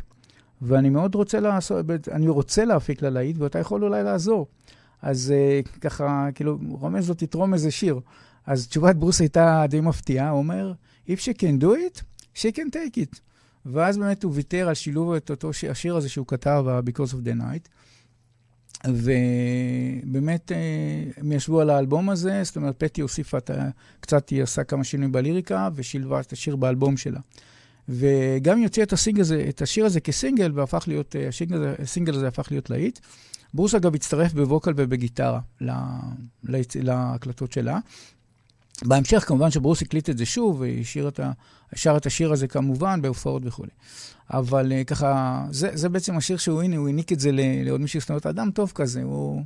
[0.62, 4.46] ואני מאוד רוצה לעשות, אני רוצה להפיק לה להיט, ואתה יכול אולי לעזור.
[5.02, 8.00] אז אה, ככה, כאילו, רומז לו, תתרום איזה שיר.
[8.46, 10.72] אז תשובת ברוס הייתה די מפתיעה, הוא אומר,
[11.08, 12.02] If she can do it,
[12.34, 13.20] she can take it.
[13.72, 15.50] ואז באמת הוא ויתר על שילוב את אותו.
[15.70, 17.68] השיר הזה שהוא כתב, ה-Because of the Night.
[18.84, 20.56] ובאמת אה,
[21.16, 23.68] הם ישבו על האלבום הזה, זאת אומרת, פטי הוסיפה את ה...
[24.00, 27.20] קצת, היא עשה כמה שינויים בליריקה, ושילבה את השיר באלבום שלה.
[27.88, 32.14] וגם היא הוציאה את, הזה, את השיר הזה כסינגל, והפך להיות, אה, השינגל הזה, הסינגל
[32.14, 32.98] הזה הפך להיות להיט.
[33.54, 36.00] ברוס אגב הצטרף בווקל ובגיטרה לה,
[36.44, 37.78] לה, להקלטות שלה.
[38.84, 41.32] בהמשך כמובן שברוס הקליט את זה שוב, והשאיר את ה...
[41.74, 43.70] שר את השיר הזה כמובן בהופעות וכולי.
[44.30, 47.30] אבל uh, ככה, זה, זה בעצם השיר שהוא, הנה, הוא העניק את זה
[47.64, 49.42] לעוד מישהו, זאת אומרת, אדם טוב כזה, הוא...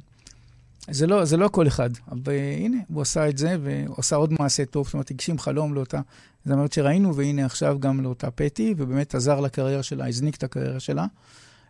[0.91, 4.33] זה לא, זה לא כל אחד, אבל הנה, הוא עשה את זה, והוא עשה עוד
[4.33, 6.01] מעשה טוב, זאת אומרת, הגשים חלום לאותה
[6.45, 11.07] זמרת שראינו, והנה עכשיו גם לאותה פטי, ובאמת עזר לקריירה שלה, הזניק את הקריירה שלה.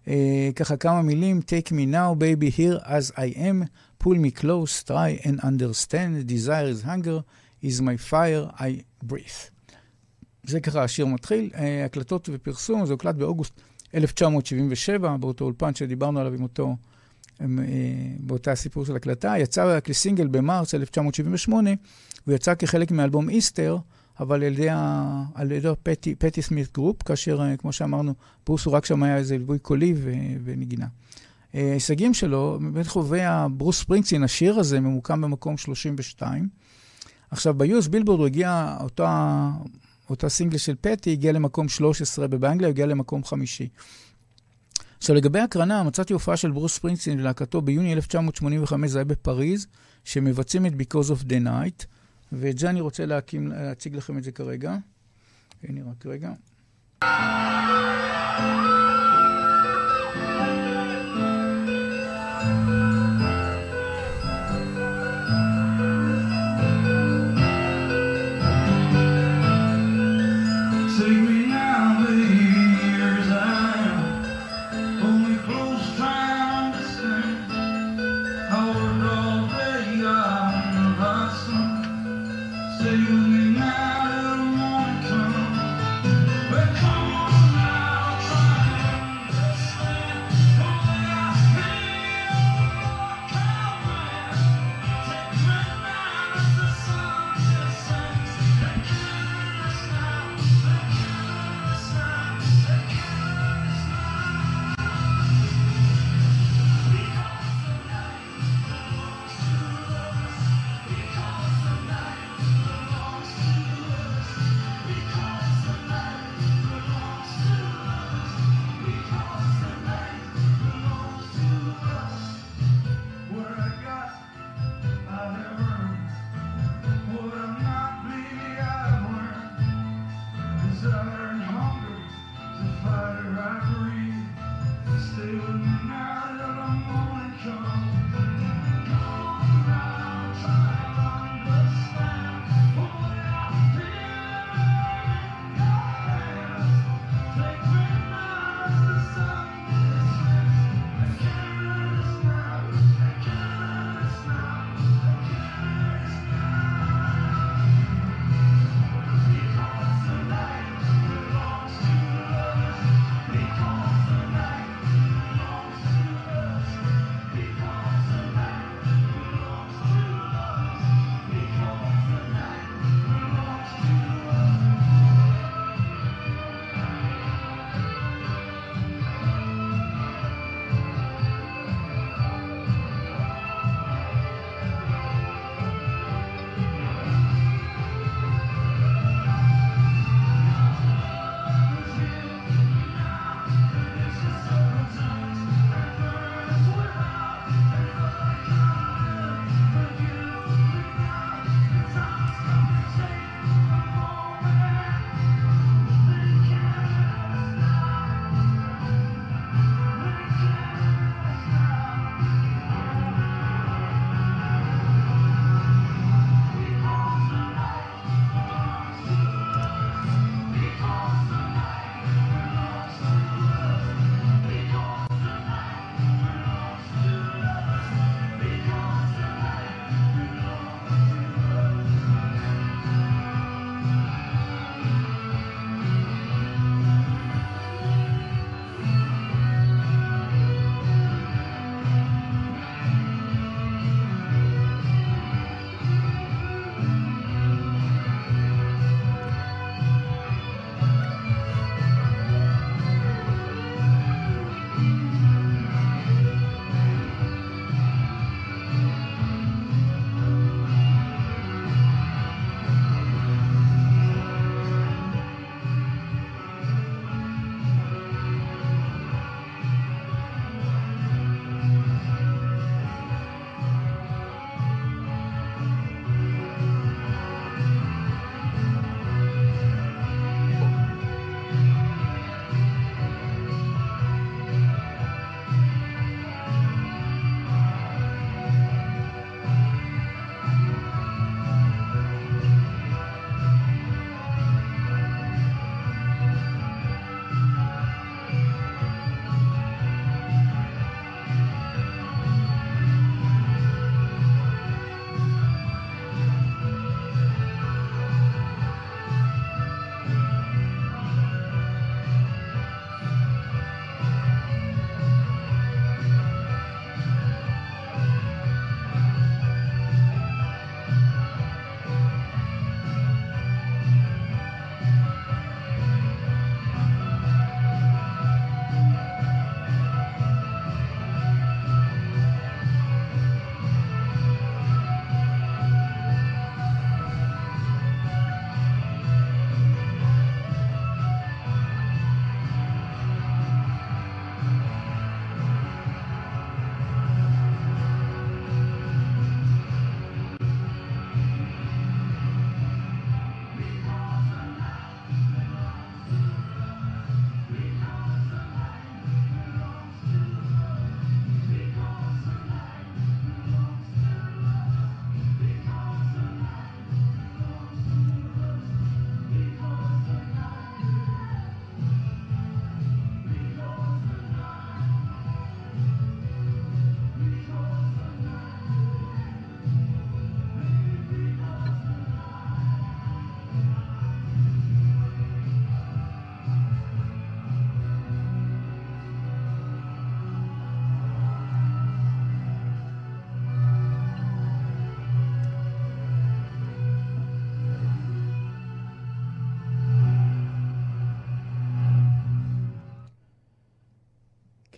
[0.06, 0.08] אה,
[0.56, 3.64] ככה כמה מילים, Take me now, baby, here as I am,
[4.04, 7.22] pull me close, try and understand, desire is hunger,
[7.62, 9.59] is my fire I breathe.
[10.50, 11.50] זה ככה השיר מתחיל.
[11.54, 13.52] אה, הקלטות ופרסום, זה הוקלט באוגוסט
[13.94, 16.76] 1977, באותו אולפן שדיברנו עליו עם אותו,
[17.40, 17.64] עם, אה,
[18.20, 19.34] באותה סיפור של הקלטה.
[19.38, 21.70] יצא כסינגל במרץ 1978,
[22.24, 23.76] הוא יצא כחלק מאלבום Easter,
[24.20, 28.14] אבל על ידי, ה- על ידי הפטי, Patti Smith Group, כאשר, אה, כמו שאמרנו,
[28.46, 30.12] ברוס הוא רק שם היה איזה ליווי קולי ו,
[30.44, 30.86] ונגינה.
[31.54, 36.48] ההישגים שלו, באמת חווה ברוס ספרינגסטין, השיר הזה ממוקם במקום 32.
[37.30, 39.50] עכשיו, ב-US בילבורד הוא הגיע, אותה,
[40.10, 43.68] אותה סינגל של פטי הגיע למקום 13, ובאנגליה הגיע למקום חמישי.
[44.98, 49.66] עכשיו, לגבי הקרנה, מצאתי הופעה של ברוס ספרינגסטין ולהקתו ביוני 1985, זה היה בפריז,
[50.04, 51.84] שמבצעים את Because of the Night,
[52.32, 54.76] ואת זה אני רוצה להקים, להציג לכם את זה כרגע.
[55.62, 56.32] הנה רק רגע.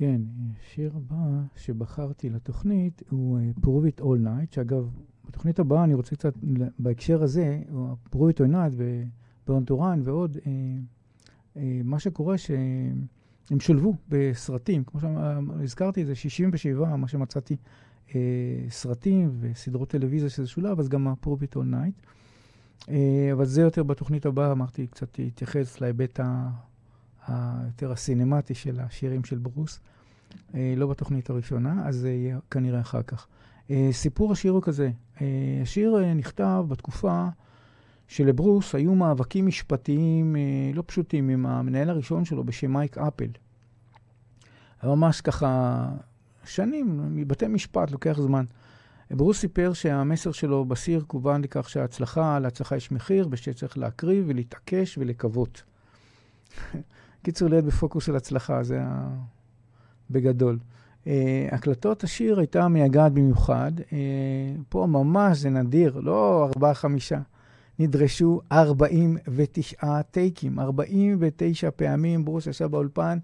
[0.02, 0.20] כן,
[0.60, 4.90] השיר הבא שבחרתי לתוכנית הוא אה, Prove It All Night, שאגב,
[5.28, 6.34] בתוכנית הבאה אני רוצה קצת,
[6.78, 7.62] בהקשר הזה,
[8.12, 10.52] Prove It All Night וברן טורן ועוד, אה,
[11.56, 17.56] אה, מה שקורה שהם שולבו בסרטים, כמו שהזכרתי, זה 67, מה שמצאתי,
[18.14, 18.20] אה,
[18.68, 22.06] סרטים וסדרות טלוויזיה שזה שולב, אז גם ה-Prove It All Night.
[22.88, 26.50] אה, אבל זה יותר בתוכנית הבאה, אמרתי, קצת להתייחס להיבט ה...
[27.26, 29.80] היותר הסינמטי של השירים של ברוס,
[30.54, 33.26] אה, לא בתוכנית הראשונה, אז זה יהיה כנראה אחר כך.
[33.70, 35.26] אה, סיפור השיר הוא כזה, אה,
[35.62, 37.26] השיר נכתב בתקופה
[38.08, 40.36] שלברוס היו מאבקים משפטיים
[40.74, 43.28] לא פשוטים עם המנהל הראשון שלו בשם מייק אפל.
[44.84, 45.88] ממש ככה
[46.44, 48.44] שנים, מבתי משפט, לוקח זמן.
[49.10, 55.62] ברוס סיפר שהמסר שלו בסיר כוון לכך שההצלחה, להצלחה יש מחיר, ושצריך להקריב ולהתעקש ולקוות.
[57.22, 59.08] קיצור, להיות בפוקוס של הצלחה, זה ה...
[60.10, 60.58] בגדול.
[61.04, 61.08] Uh,
[61.50, 63.72] הקלטות השיר הייתה מייגעת במיוחד.
[63.78, 63.92] Uh,
[64.68, 67.18] פה ממש זה נדיר, לא ארבעה-חמישה.
[67.78, 73.18] נדרשו 49 טייקים, 49 פעמים ברוס ישב באולפן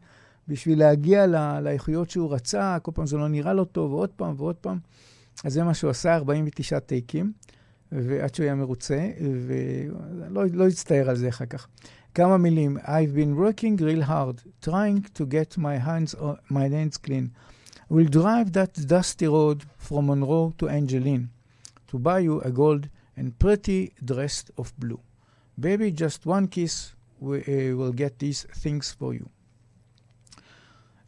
[0.48, 4.34] בשביל להגיע ל- לאיכויות שהוא רצה, כל פעם זה לא נראה לו טוב, ועוד פעם
[4.36, 4.78] ועוד פעם.
[5.44, 7.32] אז זה מה שהוא עשה, 49 טייקים,
[7.92, 9.10] ועד שהוא היה מרוצה,
[9.46, 11.68] ולא לא הצטער על זה אחר כך.
[12.14, 12.76] כמה מילים.
[12.78, 16.14] I've been working real hard, trying to get my hands,
[16.50, 17.30] my hands clean.
[17.90, 21.30] We'll drive that dusty road from Monroe to Angeline
[21.88, 25.00] to buy you a gold and pretty dressed of blue.
[25.58, 26.74] Baby, just one kiss
[27.18, 29.28] we, uh, will get these things for you.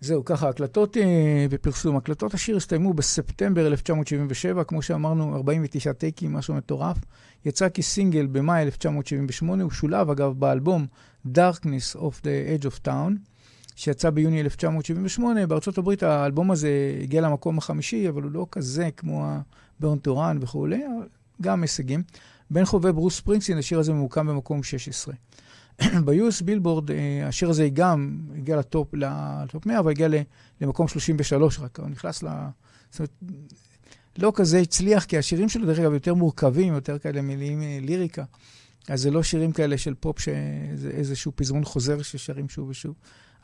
[0.00, 1.96] זהו, ככה, הקלטות אה, ופרסום.
[1.96, 6.96] הקלטות השיר הסתיימו בספטמבר 1977, כמו שאמרנו, 49 טייקים, משהו מטורף.
[7.44, 10.86] יצא כסינגל במאי 1978, הוא שולב אגב באלבום
[11.26, 13.12] Darkness of the Edge of Town,
[13.76, 15.46] שיצא ביוני 1978.
[15.46, 16.70] בארצות הברית האלבום הזה
[17.02, 19.26] הגיע למקום החמישי, אבל הוא לא כזה כמו
[19.78, 20.82] ה Born to Run וכולי,
[21.42, 22.02] גם הישגים.
[22.50, 25.14] בין חובבי ברוס ספרינגסטין, השיר הזה ממוקם במקום 16.
[26.04, 26.90] ב-US בילבורד,
[27.24, 30.08] השיר הזה גם הגיע ל top, ל top 100, אבל הגיע
[30.60, 32.28] למקום 33 רק, הוא נכנס ל...
[32.90, 33.10] זאת אומרת,
[34.18, 38.24] לא כזה הצליח, כי השירים שלו, דרך אגב, יותר מורכבים, יותר כאלה מילים ליריקה.
[38.88, 42.94] אז זה לא שירים כאלה של פופ, שזה איזשהו פזמון חוזר ששרים שוב ושוב.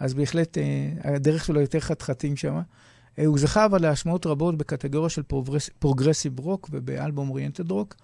[0.01, 0.59] אז בהחלט,
[1.05, 2.61] הדרך שלו יותר חתחתים שם.
[3.27, 5.23] הוא זכה אבל להשמעות רבות בקטגוריה של
[5.79, 7.95] progressive rock וב album oriented rock.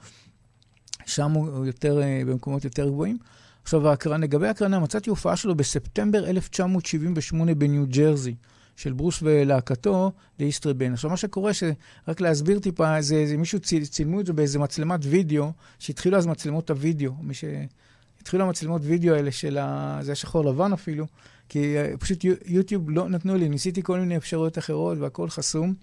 [1.06, 3.18] שם הוא יותר, במקומות יותר גבוהים.
[3.62, 8.34] עכשיו, ההקרנה, לגבי ההקרנה, מצאתי הופעה שלו בספטמבר 1978 בניו ג'רזי,
[8.76, 10.92] של ברוס ולהקתו, לאיסטרי בן.
[10.92, 15.00] עכשיו, מה שקורה, שרק להסביר טיפה, זה, זה מישהו ציל, צילמו את זה באיזה מצלמת
[15.02, 17.12] וידאו, שהתחילו אז מצלמות הוידאו.
[17.20, 19.98] מי שהתחילו המצלמות וידאו האלה של ה...
[20.02, 21.06] זה היה שחור לבן אפילו,
[21.48, 25.74] כי פשוט יוטיוב לא נתנו לי, ניסיתי כל מיני אפשרויות אחרות והכל חסום.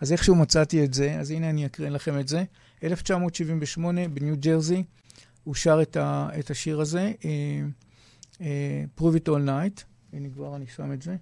[0.00, 2.44] אז איכשהו מצאתי את זה, אז הנה אני אקריא לכם את זה.
[2.84, 4.82] 1978 בניו ג'רזי.
[5.44, 7.24] הוא שר את, ה, את השיר הזה, uh,
[8.34, 8.40] uh,
[9.00, 9.82] Prove It All Night.
[10.12, 11.16] הנה כבר אני שם את זה.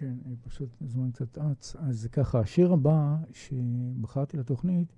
[0.00, 1.76] כן, אה, פשוט הזמן קצת אץ.
[1.76, 4.92] אז ככה, השיר הבא שבחרתי לתוכנית,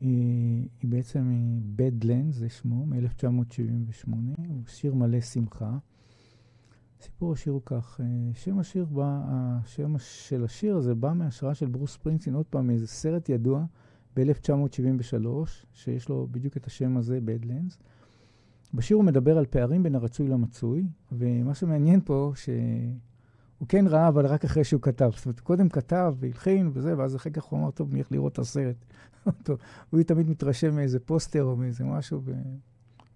[0.00, 4.10] היא, היא בעצם אה, Badlands, זה שמו, מ-1978,
[4.48, 5.78] הוא שיר מלא שמחה.
[7.00, 11.66] סיפור השיר הוא כך, אה, שם השיר בא, השם של השיר הזה בא מהשראה של
[11.66, 13.64] ברוס פרינגסטין, עוד פעם, מאיזה סרט ידוע
[14.16, 15.26] ב-1973,
[15.72, 17.76] שיש לו בדיוק את השם הזה, Badlands.
[18.74, 22.32] בשיר הוא מדבר על פערים בין הרצוי למצוי, ומה שמעניין פה,
[23.58, 25.10] שהוא כן ראה, אבל רק אחרי שהוא כתב.
[25.16, 28.38] זאת אומרת, קודם כתב והלחין וזה, ואז אחר כך הוא אמר, טוב, הולך לראות את
[28.38, 28.76] הסרט.
[29.90, 32.22] הוא תמיד מתרשם מאיזה פוסטר או מאיזה משהו,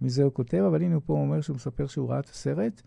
[0.00, 2.82] ומזה הוא כותב, אבל הנה הוא פה אומר שהוא מספר שהוא ראה את הסרט.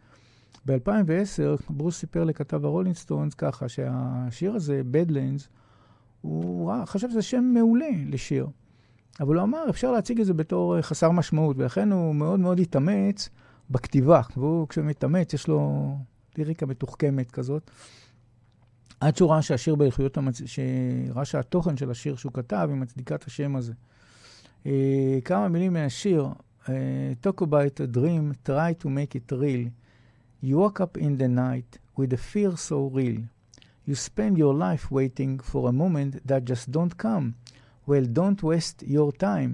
[0.65, 5.47] ב-2010, ברוס סיפר לכתב הרולינג סטונס ככה, שהשיר הזה, Badlands,
[6.21, 8.47] הוא ראה, חשב שזה שם מעולה לשיר.
[9.19, 12.59] אבל הוא אמר, אפשר להציג את זה בתור אה, חסר משמעות, ולכן הוא מאוד מאוד
[12.59, 13.29] התאמץ
[13.69, 14.21] בכתיבה.
[14.37, 15.91] והוא, כשהוא מתאמץ, יש לו
[16.37, 17.71] ליריקה מתוחכמת כזאת.
[18.99, 20.41] עד שהוא ראה שהשיר באיכויות, המצ...
[20.45, 23.73] שראה שהתוכן של השיר שהוא כתב, היא מצדיקה את השם הזה.
[24.63, 24.67] Uh,
[25.25, 26.27] כמה מילים מהשיר,
[26.65, 26.67] uh,
[27.23, 29.69] Talk about a dream, try to make it real.
[30.43, 33.21] You woke up in the night with a fear so real.
[33.87, 37.35] You spend your life waiting for a moment that just don't come.
[37.87, 39.53] Well, don't waste your time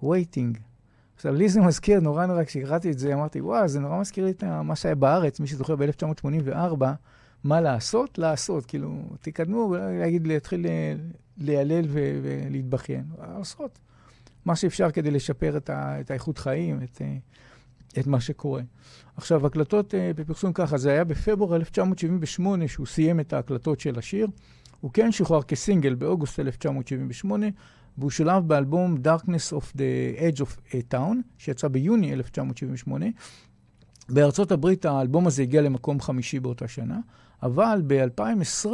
[0.00, 0.52] waiting.
[1.16, 4.30] עכשיו, לי זה מזכיר, נורא נורא, כשקראתי את זה, אמרתי, וואו, זה נורא מזכיר לי
[4.30, 6.84] את מה שהיה בארץ, מי שזוכר ב-1984,
[7.44, 8.18] מה לעשות?
[8.18, 8.66] לעשות.
[8.66, 10.66] כאילו, תקדמו, להגיד, להתחיל
[11.38, 13.04] להיעלל ולהתבכיין.
[13.38, 13.78] לעשות
[14.44, 17.02] מה שאפשר כדי לשפר את, ה, את האיכות חיים, את,
[17.98, 18.62] את מה שקורה.
[19.16, 24.26] עכשיו, הקלטות בפרסום ככה, זה היה בפברואר 1978 שהוא סיים את ההקלטות של השיר.
[24.80, 27.46] הוא כן שוחרר כסינגל באוגוסט 1978,
[27.98, 33.06] והוא שולב באלבום Darkness of the Edge of a Town, שיצא ביוני 1978.
[34.08, 37.00] בארצות הברית האלבום הזה הגיע למקום חמישי באותה שנה,
[37.42, 38.68] אבל ב-2020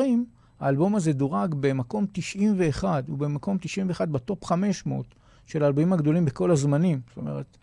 [0.61, 5.07] האלבום הזה דורג במקום 91, הוא במקום 91 בטופ 500
[5.47, 7.01] של האלבומים הגדולים בכל הזמנים.
[7.09, 7.57] זאת אומרת,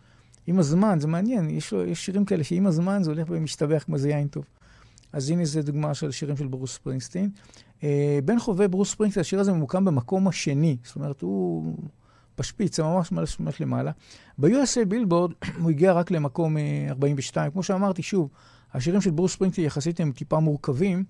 [0.48, 3.98] עם הזמן, זה מעניין, יש, לו, יש שירים כאלה שעם הזמן זה הולך ומשתבח כמו
[3.98, 4.46] זה יין טוב.
[5.14, 7.30] אז הנה זה דוגמה של שירים של ברוס ספרינגסטין.
[7.84, 10.78] אה, בין חובבי ברוס ספרינגסטין, השיר הזה ממוקם במקום השני.
[10.84, 11.74] זאת אומרת, הוא
[12.38, 13.92] בשפיץ, זה ממש ממש למעלה.
[14.38, 15.32] ב-USA בילבורד
[15.62, 17.52] הוא הגיע רק למקום אה, 42.
[17.52, 18.30] כמו שאמרתי, שוב,
[18.74, 21.04] השירים של ברוס ספרינגסטין יחסית הם טיפה מורכבים,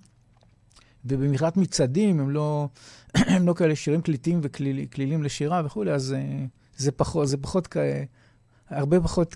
[1.05, 2.69] ובמכלת מצעדים הם לא,
[3.15, 6.45] הם לא כאלה שירים קליטים וכלילים לשירה וכולי, אז אה,
[6.77, 7.75] זה פחות, זה פחות,
[8.69, 9.35] הרבה פחות,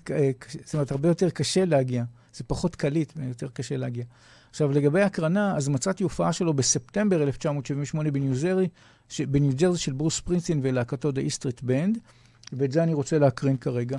[0.64, 2.04] זאת אומרת, הרבה יותר קשה להגיע.
[2.34, 4.04] זה פחות קליט ויותר קשה להגיע.
[4.52, 8.68] עכשיו, לגבי הקרנה, אז מצאתי הופעה שלו בספטמבר 1978 בניו זרי,
[9.20, 11.98] בניו ג'רזי של ברוס פרינסטין ולהקתו E Street Band,
[12.52, 13.98] ואת זה אני רוצה להקרין כרגע.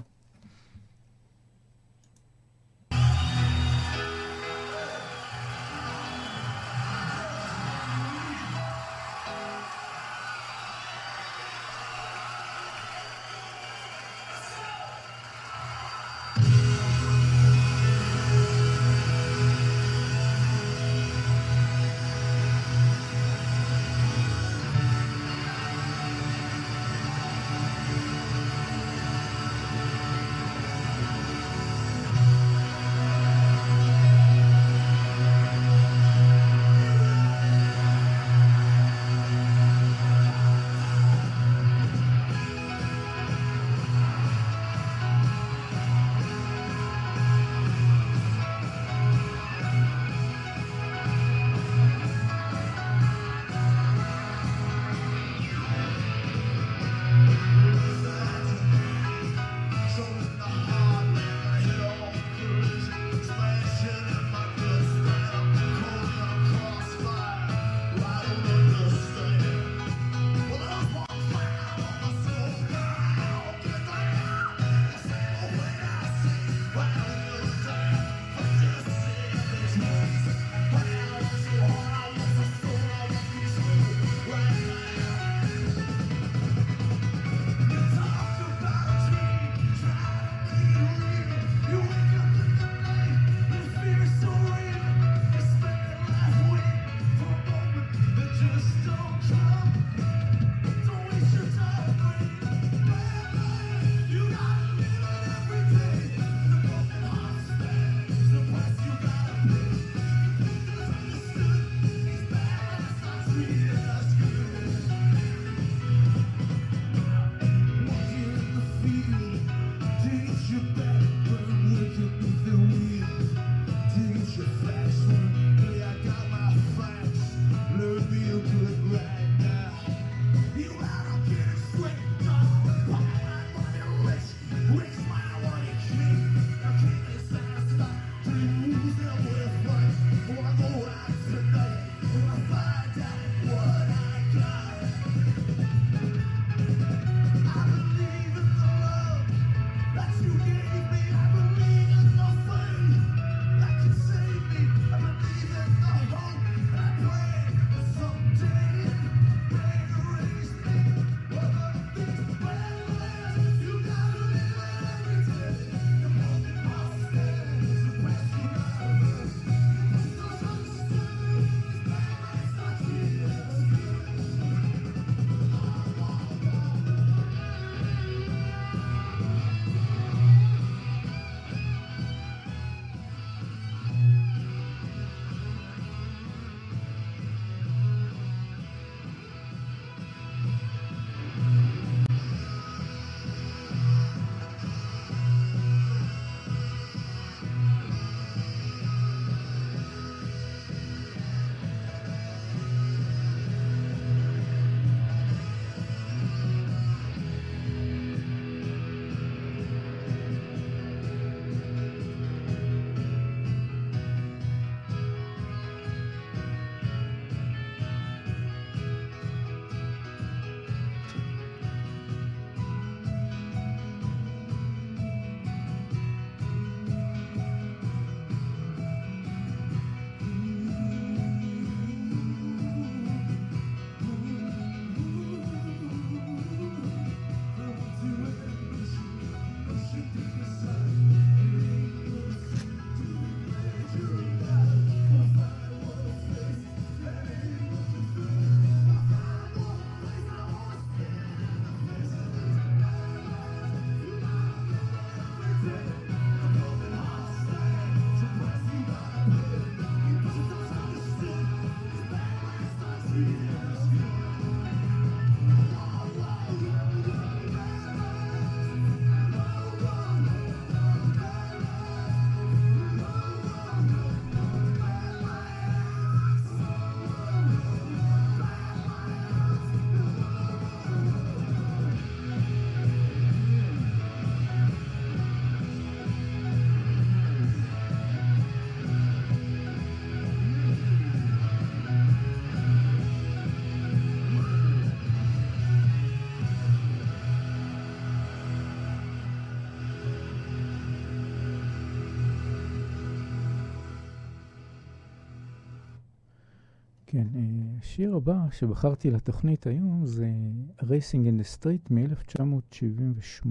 [307.13, 307.41] כן, אה,
[307.79, 310.31] השיר הבא שבחרתי לתוכנית היום זה
[310.79, 313.47] Racing in the Street מ-1978.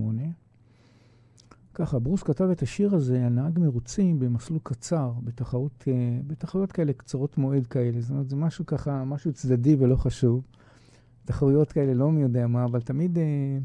[1.74, 6.92] ככה, ברוס כתב את השיר הזה על נהג מרוצים במסלול קצר, בתחרות, אה, בתחרויות כאלה
[6.92, 8.00] קצרות מועד כאלה.
[8.00, 10.46] זאת אומרת, זה משהו ככה, משהו צדדי ולא חשוב.
[11.24, 13.58] תחרויות כאלה, לא מי יודע מה, אבל תמיד אה,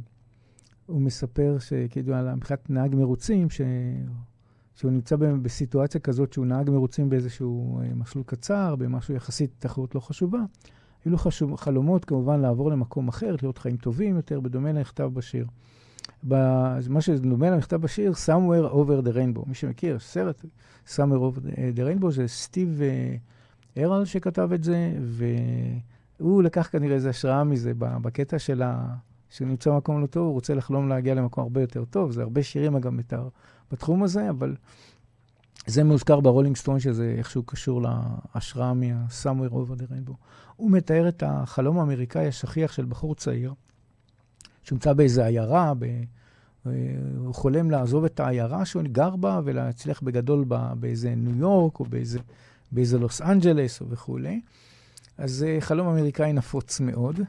[0.86, 3.62] הוא מספר שכאילו מבחינת נהג מרוצים, ש...
[4.78, 10.00] שהוא נמצא בסיטואציה כזאת שהוא נהג מרוצים באיזשהו אה, מסלול קצר, במשהו יחסית תחרות לא
[10.00, 10.40] חשובה.
[11.06, 15.46] היו לו חשוב, חלומות כמובן לעבור למקום אחר, להיות חיים טובים יותר, בדומה לנכתב בשיר.
[16.24, 19.48] מה שדומה לנכתב בשיר, Somewhere Over the Rainbow.
[19.48, 20.46] מי שמכיר, סרט
[20.88, 21.40] Somewhere Over
[21.76, 23.16] the Rainbow זה סטיב אה,
[23.84, 24.94] הרל שכתב את זה,
[26.20, 28.96] והוא לקח כנראה איזו השראה מזה בקטע של ה...
[29.30, 32.12] שהוא נמצא במקום לא טוב, הוא רוצה לחלום להגיע למקום הרבה יותר טוב.
[32.12, 33.28] זה הרבה שירים אגב מתאר
[33.72, 34.56] בתחום הזה, אבל
[35.68, 37.82] זה מוזכר ברולינג סטון, שזה איכשהו קשור
[38.36, 40.14] להשראה מה-Somewhere Over the Rainbow.
[40.56, 43.54] הוא מתאר את החלום האמריקאי השכיח של בחור צעיר,
[44.64, 45.84] שנמצא באיזו עיירה, ב...
[45.84, 46.72] אה,
[47.18, 50.74] הוא חולם לעזוב את העיירה שהוא גר בה ולהצליח בגדול ב...
[50.80, 52.20] באיזה ניו יורק או באיזה,
[52.72, 54.42] באיזה לוס אנג'לס וכולי.
[55.18, 57.20] אז זה חלום אמריקאי נפוץ מאוד.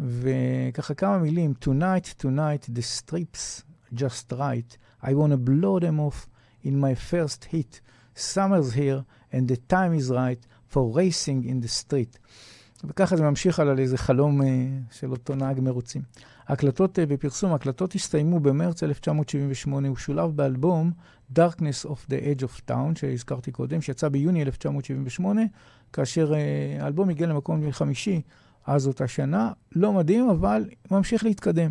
[0.00, 3.62] וככה כמה מילים, Tonight, tonight, the strips
[3.94, 4.76] just right.
[5.02, 6.28] I want to blow them off
[6.64, 7.80] in my first hit.
[8.14, 12.18] Summer's here and the time is right for racing in the street.
[12.84, 14.44] וככה זה ממשיך על איזה חלום uh,
[14.90, 16.02] של אותו נהג מרוצים.
[16.48, 20.92] ההקלטות uh, בפרסום, ההקלטות הסתיימו במרץ 1978, הוא שולב באלבום
[21.34, 25.42] Darkness of the Edge of Town, שהזכרתי קודם, שיצא ביוני 1978,
[25.92, 28.22] כאשר uh, האלבום הגיע למקום חמישי
[28.66, 29.52] אז אותה שנה.
[29.72, 31.70] לא מדהים, אבל ממשיך להתקדם.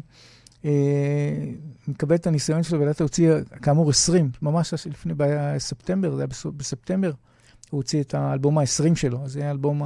[0.66, 0.72] אה,
[1.88, 6.28] מקבל את הניסיון שלו ולאט הוציא, כאמור, 20, ממש לפני, בספטמבר, זה היה
[6.58, 7.12] בספטמבר,
[7.70, 9.82] הוא הוציא את האלבום ה-20 שלו, אז זה היה האלבום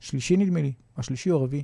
[0.00, 1.62] השלישי נדמה לי, השלישי או הרביעי.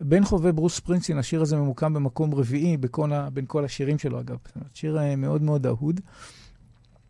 [0.00, 4.20] בין חובבי ברוס ספרינגסטין, השיר הזה ממוקם במקום רביעי בכל ה, בין כל השירים שלו,
[4.20, 4.36] אגב.
[4.46, 6.00] זאת אומרת, שיר אה, מאוד מאוד אהוד.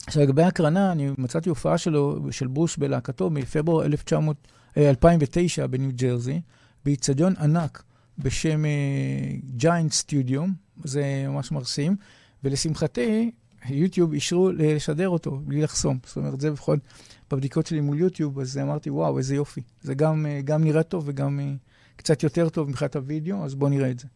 [0.07, 4.37] עכשיו, לגבי הקרנה, אני מצאתי הופעה שלו, של ברוס בלהקתו מפברואר 1900,
[4.77, 6.41] אה, 2009 בניו ג'רזי,
[6.85, 7.83] באיצטדיון ענק
[8.19, 8.63] בשם
[9.57, 10.53] ג'יינט סטודיום,
[10.85, 11.97] זה ממש מרשים,
[12.45, 13.31] ולשמחתי,
[13.69, 15.99] יוטיוב אישרו לשדר אותו בלי לחסום.
[16.07, 16.79] זאת אומרת, זה לפחות
[17.31, 19.61] בבדיקות שלי מול יוטיוב, אז אמרתי, וואו, איזה יופי.
[19.83, 21.53] זה גם, אה, גם נראה טוב וגם אה,
[21.97, 24.07] קצת יותר טוב מבחינת הוידאו, אז בואו נראה את זה.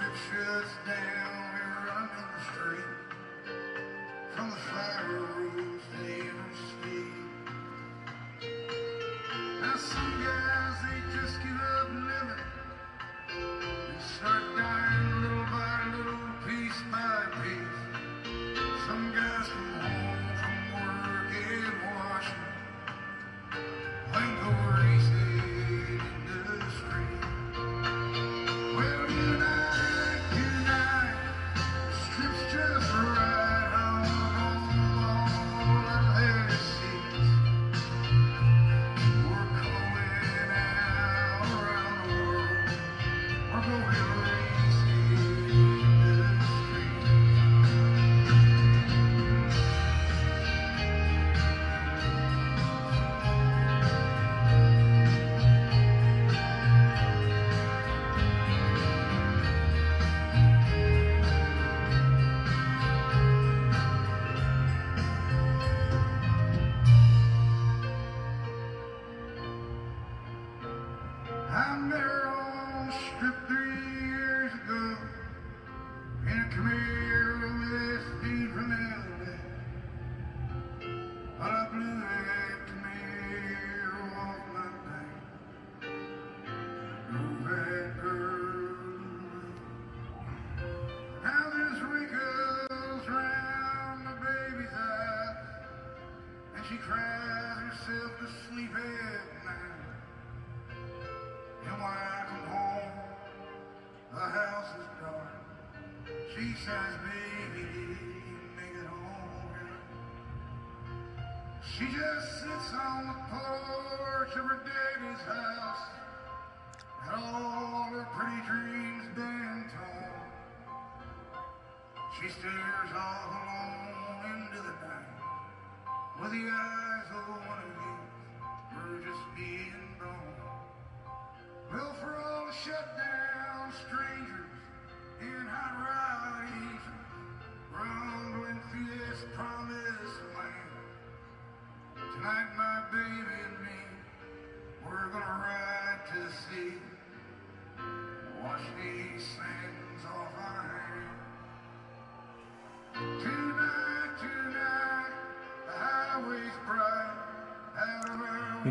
[0.00, 2.84] that shuts down the street
[4.34, 5.29] from the fire.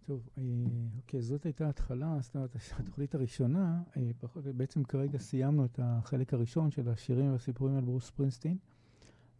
[0.08, 0.44] טוב, אה,
[0.98, 4.12] אוקיי, זאת הייתה ההתחלה, זאת אומרת, התוכנית הראשונה, אה,
[4.56, 8.58] בעצם כרגע סיימנו את החלק הראשון של השירים והסיפורים על ברוס פרינסטין,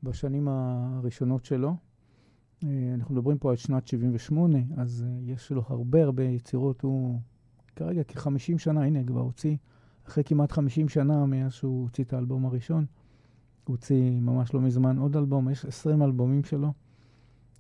[0.04, 1.76] בשנים הראשונות שלו.
[2.64, 7.20] אה, אנחנו מדברים פה על שנת 78, אז יש לו הרבה הרבה יצירות, הוא
[7.76, 9.58] כרגע כ-50 שנה, הנה, כבר הוציא,
[10.08, 12.86] אחרי כמעט 50 שנה מאז שהוא הוציא את האלבום הראשון,
[13.64, 16.74] הוא הוציא ממש לא מזמן עוד אלבום, יש 20 אלבומים שלו.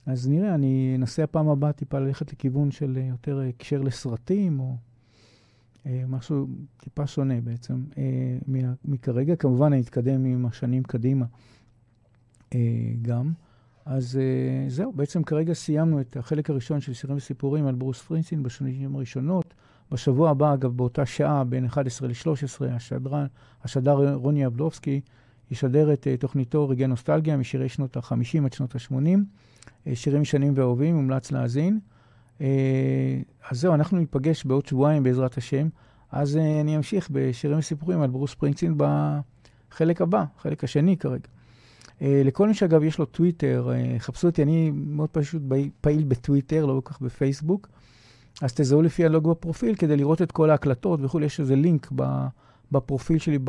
[0.05, 4.75] אז נראה, אני אנסה הפעם הבאה טיפה ללכת לכיוון של אה, יותר הקשר לסרטים, או
[5.85, 8.03] אה, משהו טיפה שונה בעצם אה,
[8.85, 9.35] מכרגע.
[9.35, 11.25] כמובן, אני אתקדם עם השנים קדימה
[12.55, 12.59] אה,
[13.01, 13.31] גם.
[13.85, 18.43] אז אה, זהו, בעצם כרגע סיימנו את החלק הראשון של שירים וסיפורים על ברוס פרינסטין
[18.43, 19.53] בשנים הראשונות.
[19.91, 22.61] בשבוע הבא, אגב, באותה שעה, בין 11 ל-13,
[23.63, 25.01] השדר, רוני אבדובסקי
[25.51, 29.19] ישדר את אה, תוכניתו רגעי נוסטלגיה משירי שנות ה-50 עד שנות ה-80.
[29.87, 31.79] אה, שירים ישנים ואהובים, מומלץ להאזין.
[32.41, 32.47] אה,
[33.49, 35.67] אז זהו, אנחנו ניפגש בעוד שבועיים בעזרת השם.
[36.11, 41.27] אז אני אמשיך בשירים וסיפורים על ברוס פרינגסטין בחלק הבא, חלק השני כרגע.
[42.01, 43.69] לכל מי שאגב יש לו טוויטר,
[43.99, 45.41] חפשו אותי, אני מאוד פשוט
[45.81, 47.69] פעיל בטוויטר, לא כל כך בפייסבוק.
[48.41, 52.27] אז תזהו לפי הלוג בפרופיל כדי לראות את כל ההקלטות וכולי, יש איזה לינק ב,
[52.71, 53.39] בפרופיל שלי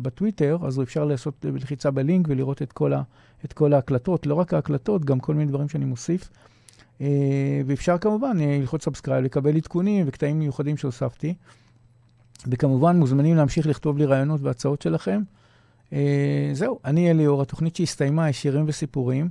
[0.00, 3.02] בטוויטר, אז אפשר לעשות לחיצה בלינק ולראות את כל, ה,
[3.44, 6.30] את כל ההקלטות, לא רק ההקלטות, גם כל מיני דברים שאני מוסיף.
[7.00, 11.34] אה, ואפשר כמובן אה, ללחוץ subscribe, לקבל עדכונים וקטעים מיוחדים שהוספתי.
[12.46, 15.22] וכמובן מוזמנים להמשיך לכתוב לי רעיונות והצעות שלכם.
[15.92, 19.28] אה, זהו, אני אליאור, התוכנית שהסתיימה היא שירים וסיפורים,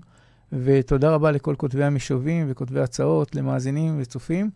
[0.54, 4.50] ותודה רבה לכל כותבי המשובים וכותבי הצעות, למאזינים וצופים,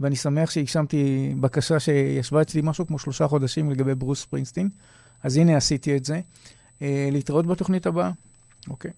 [0.00, 4.68] ואני שמח שהגשמתי בקשה שישבה אצלי משהו כמו שלושה חודשים לגבי ברוס ספרינסטין,
[5.22, 6.20] אז הנה עשיתי את זה.
[6.82, 8.10] אה, להתראות בתוכנית הבאה.
[8.70, 8.90] אוקיי.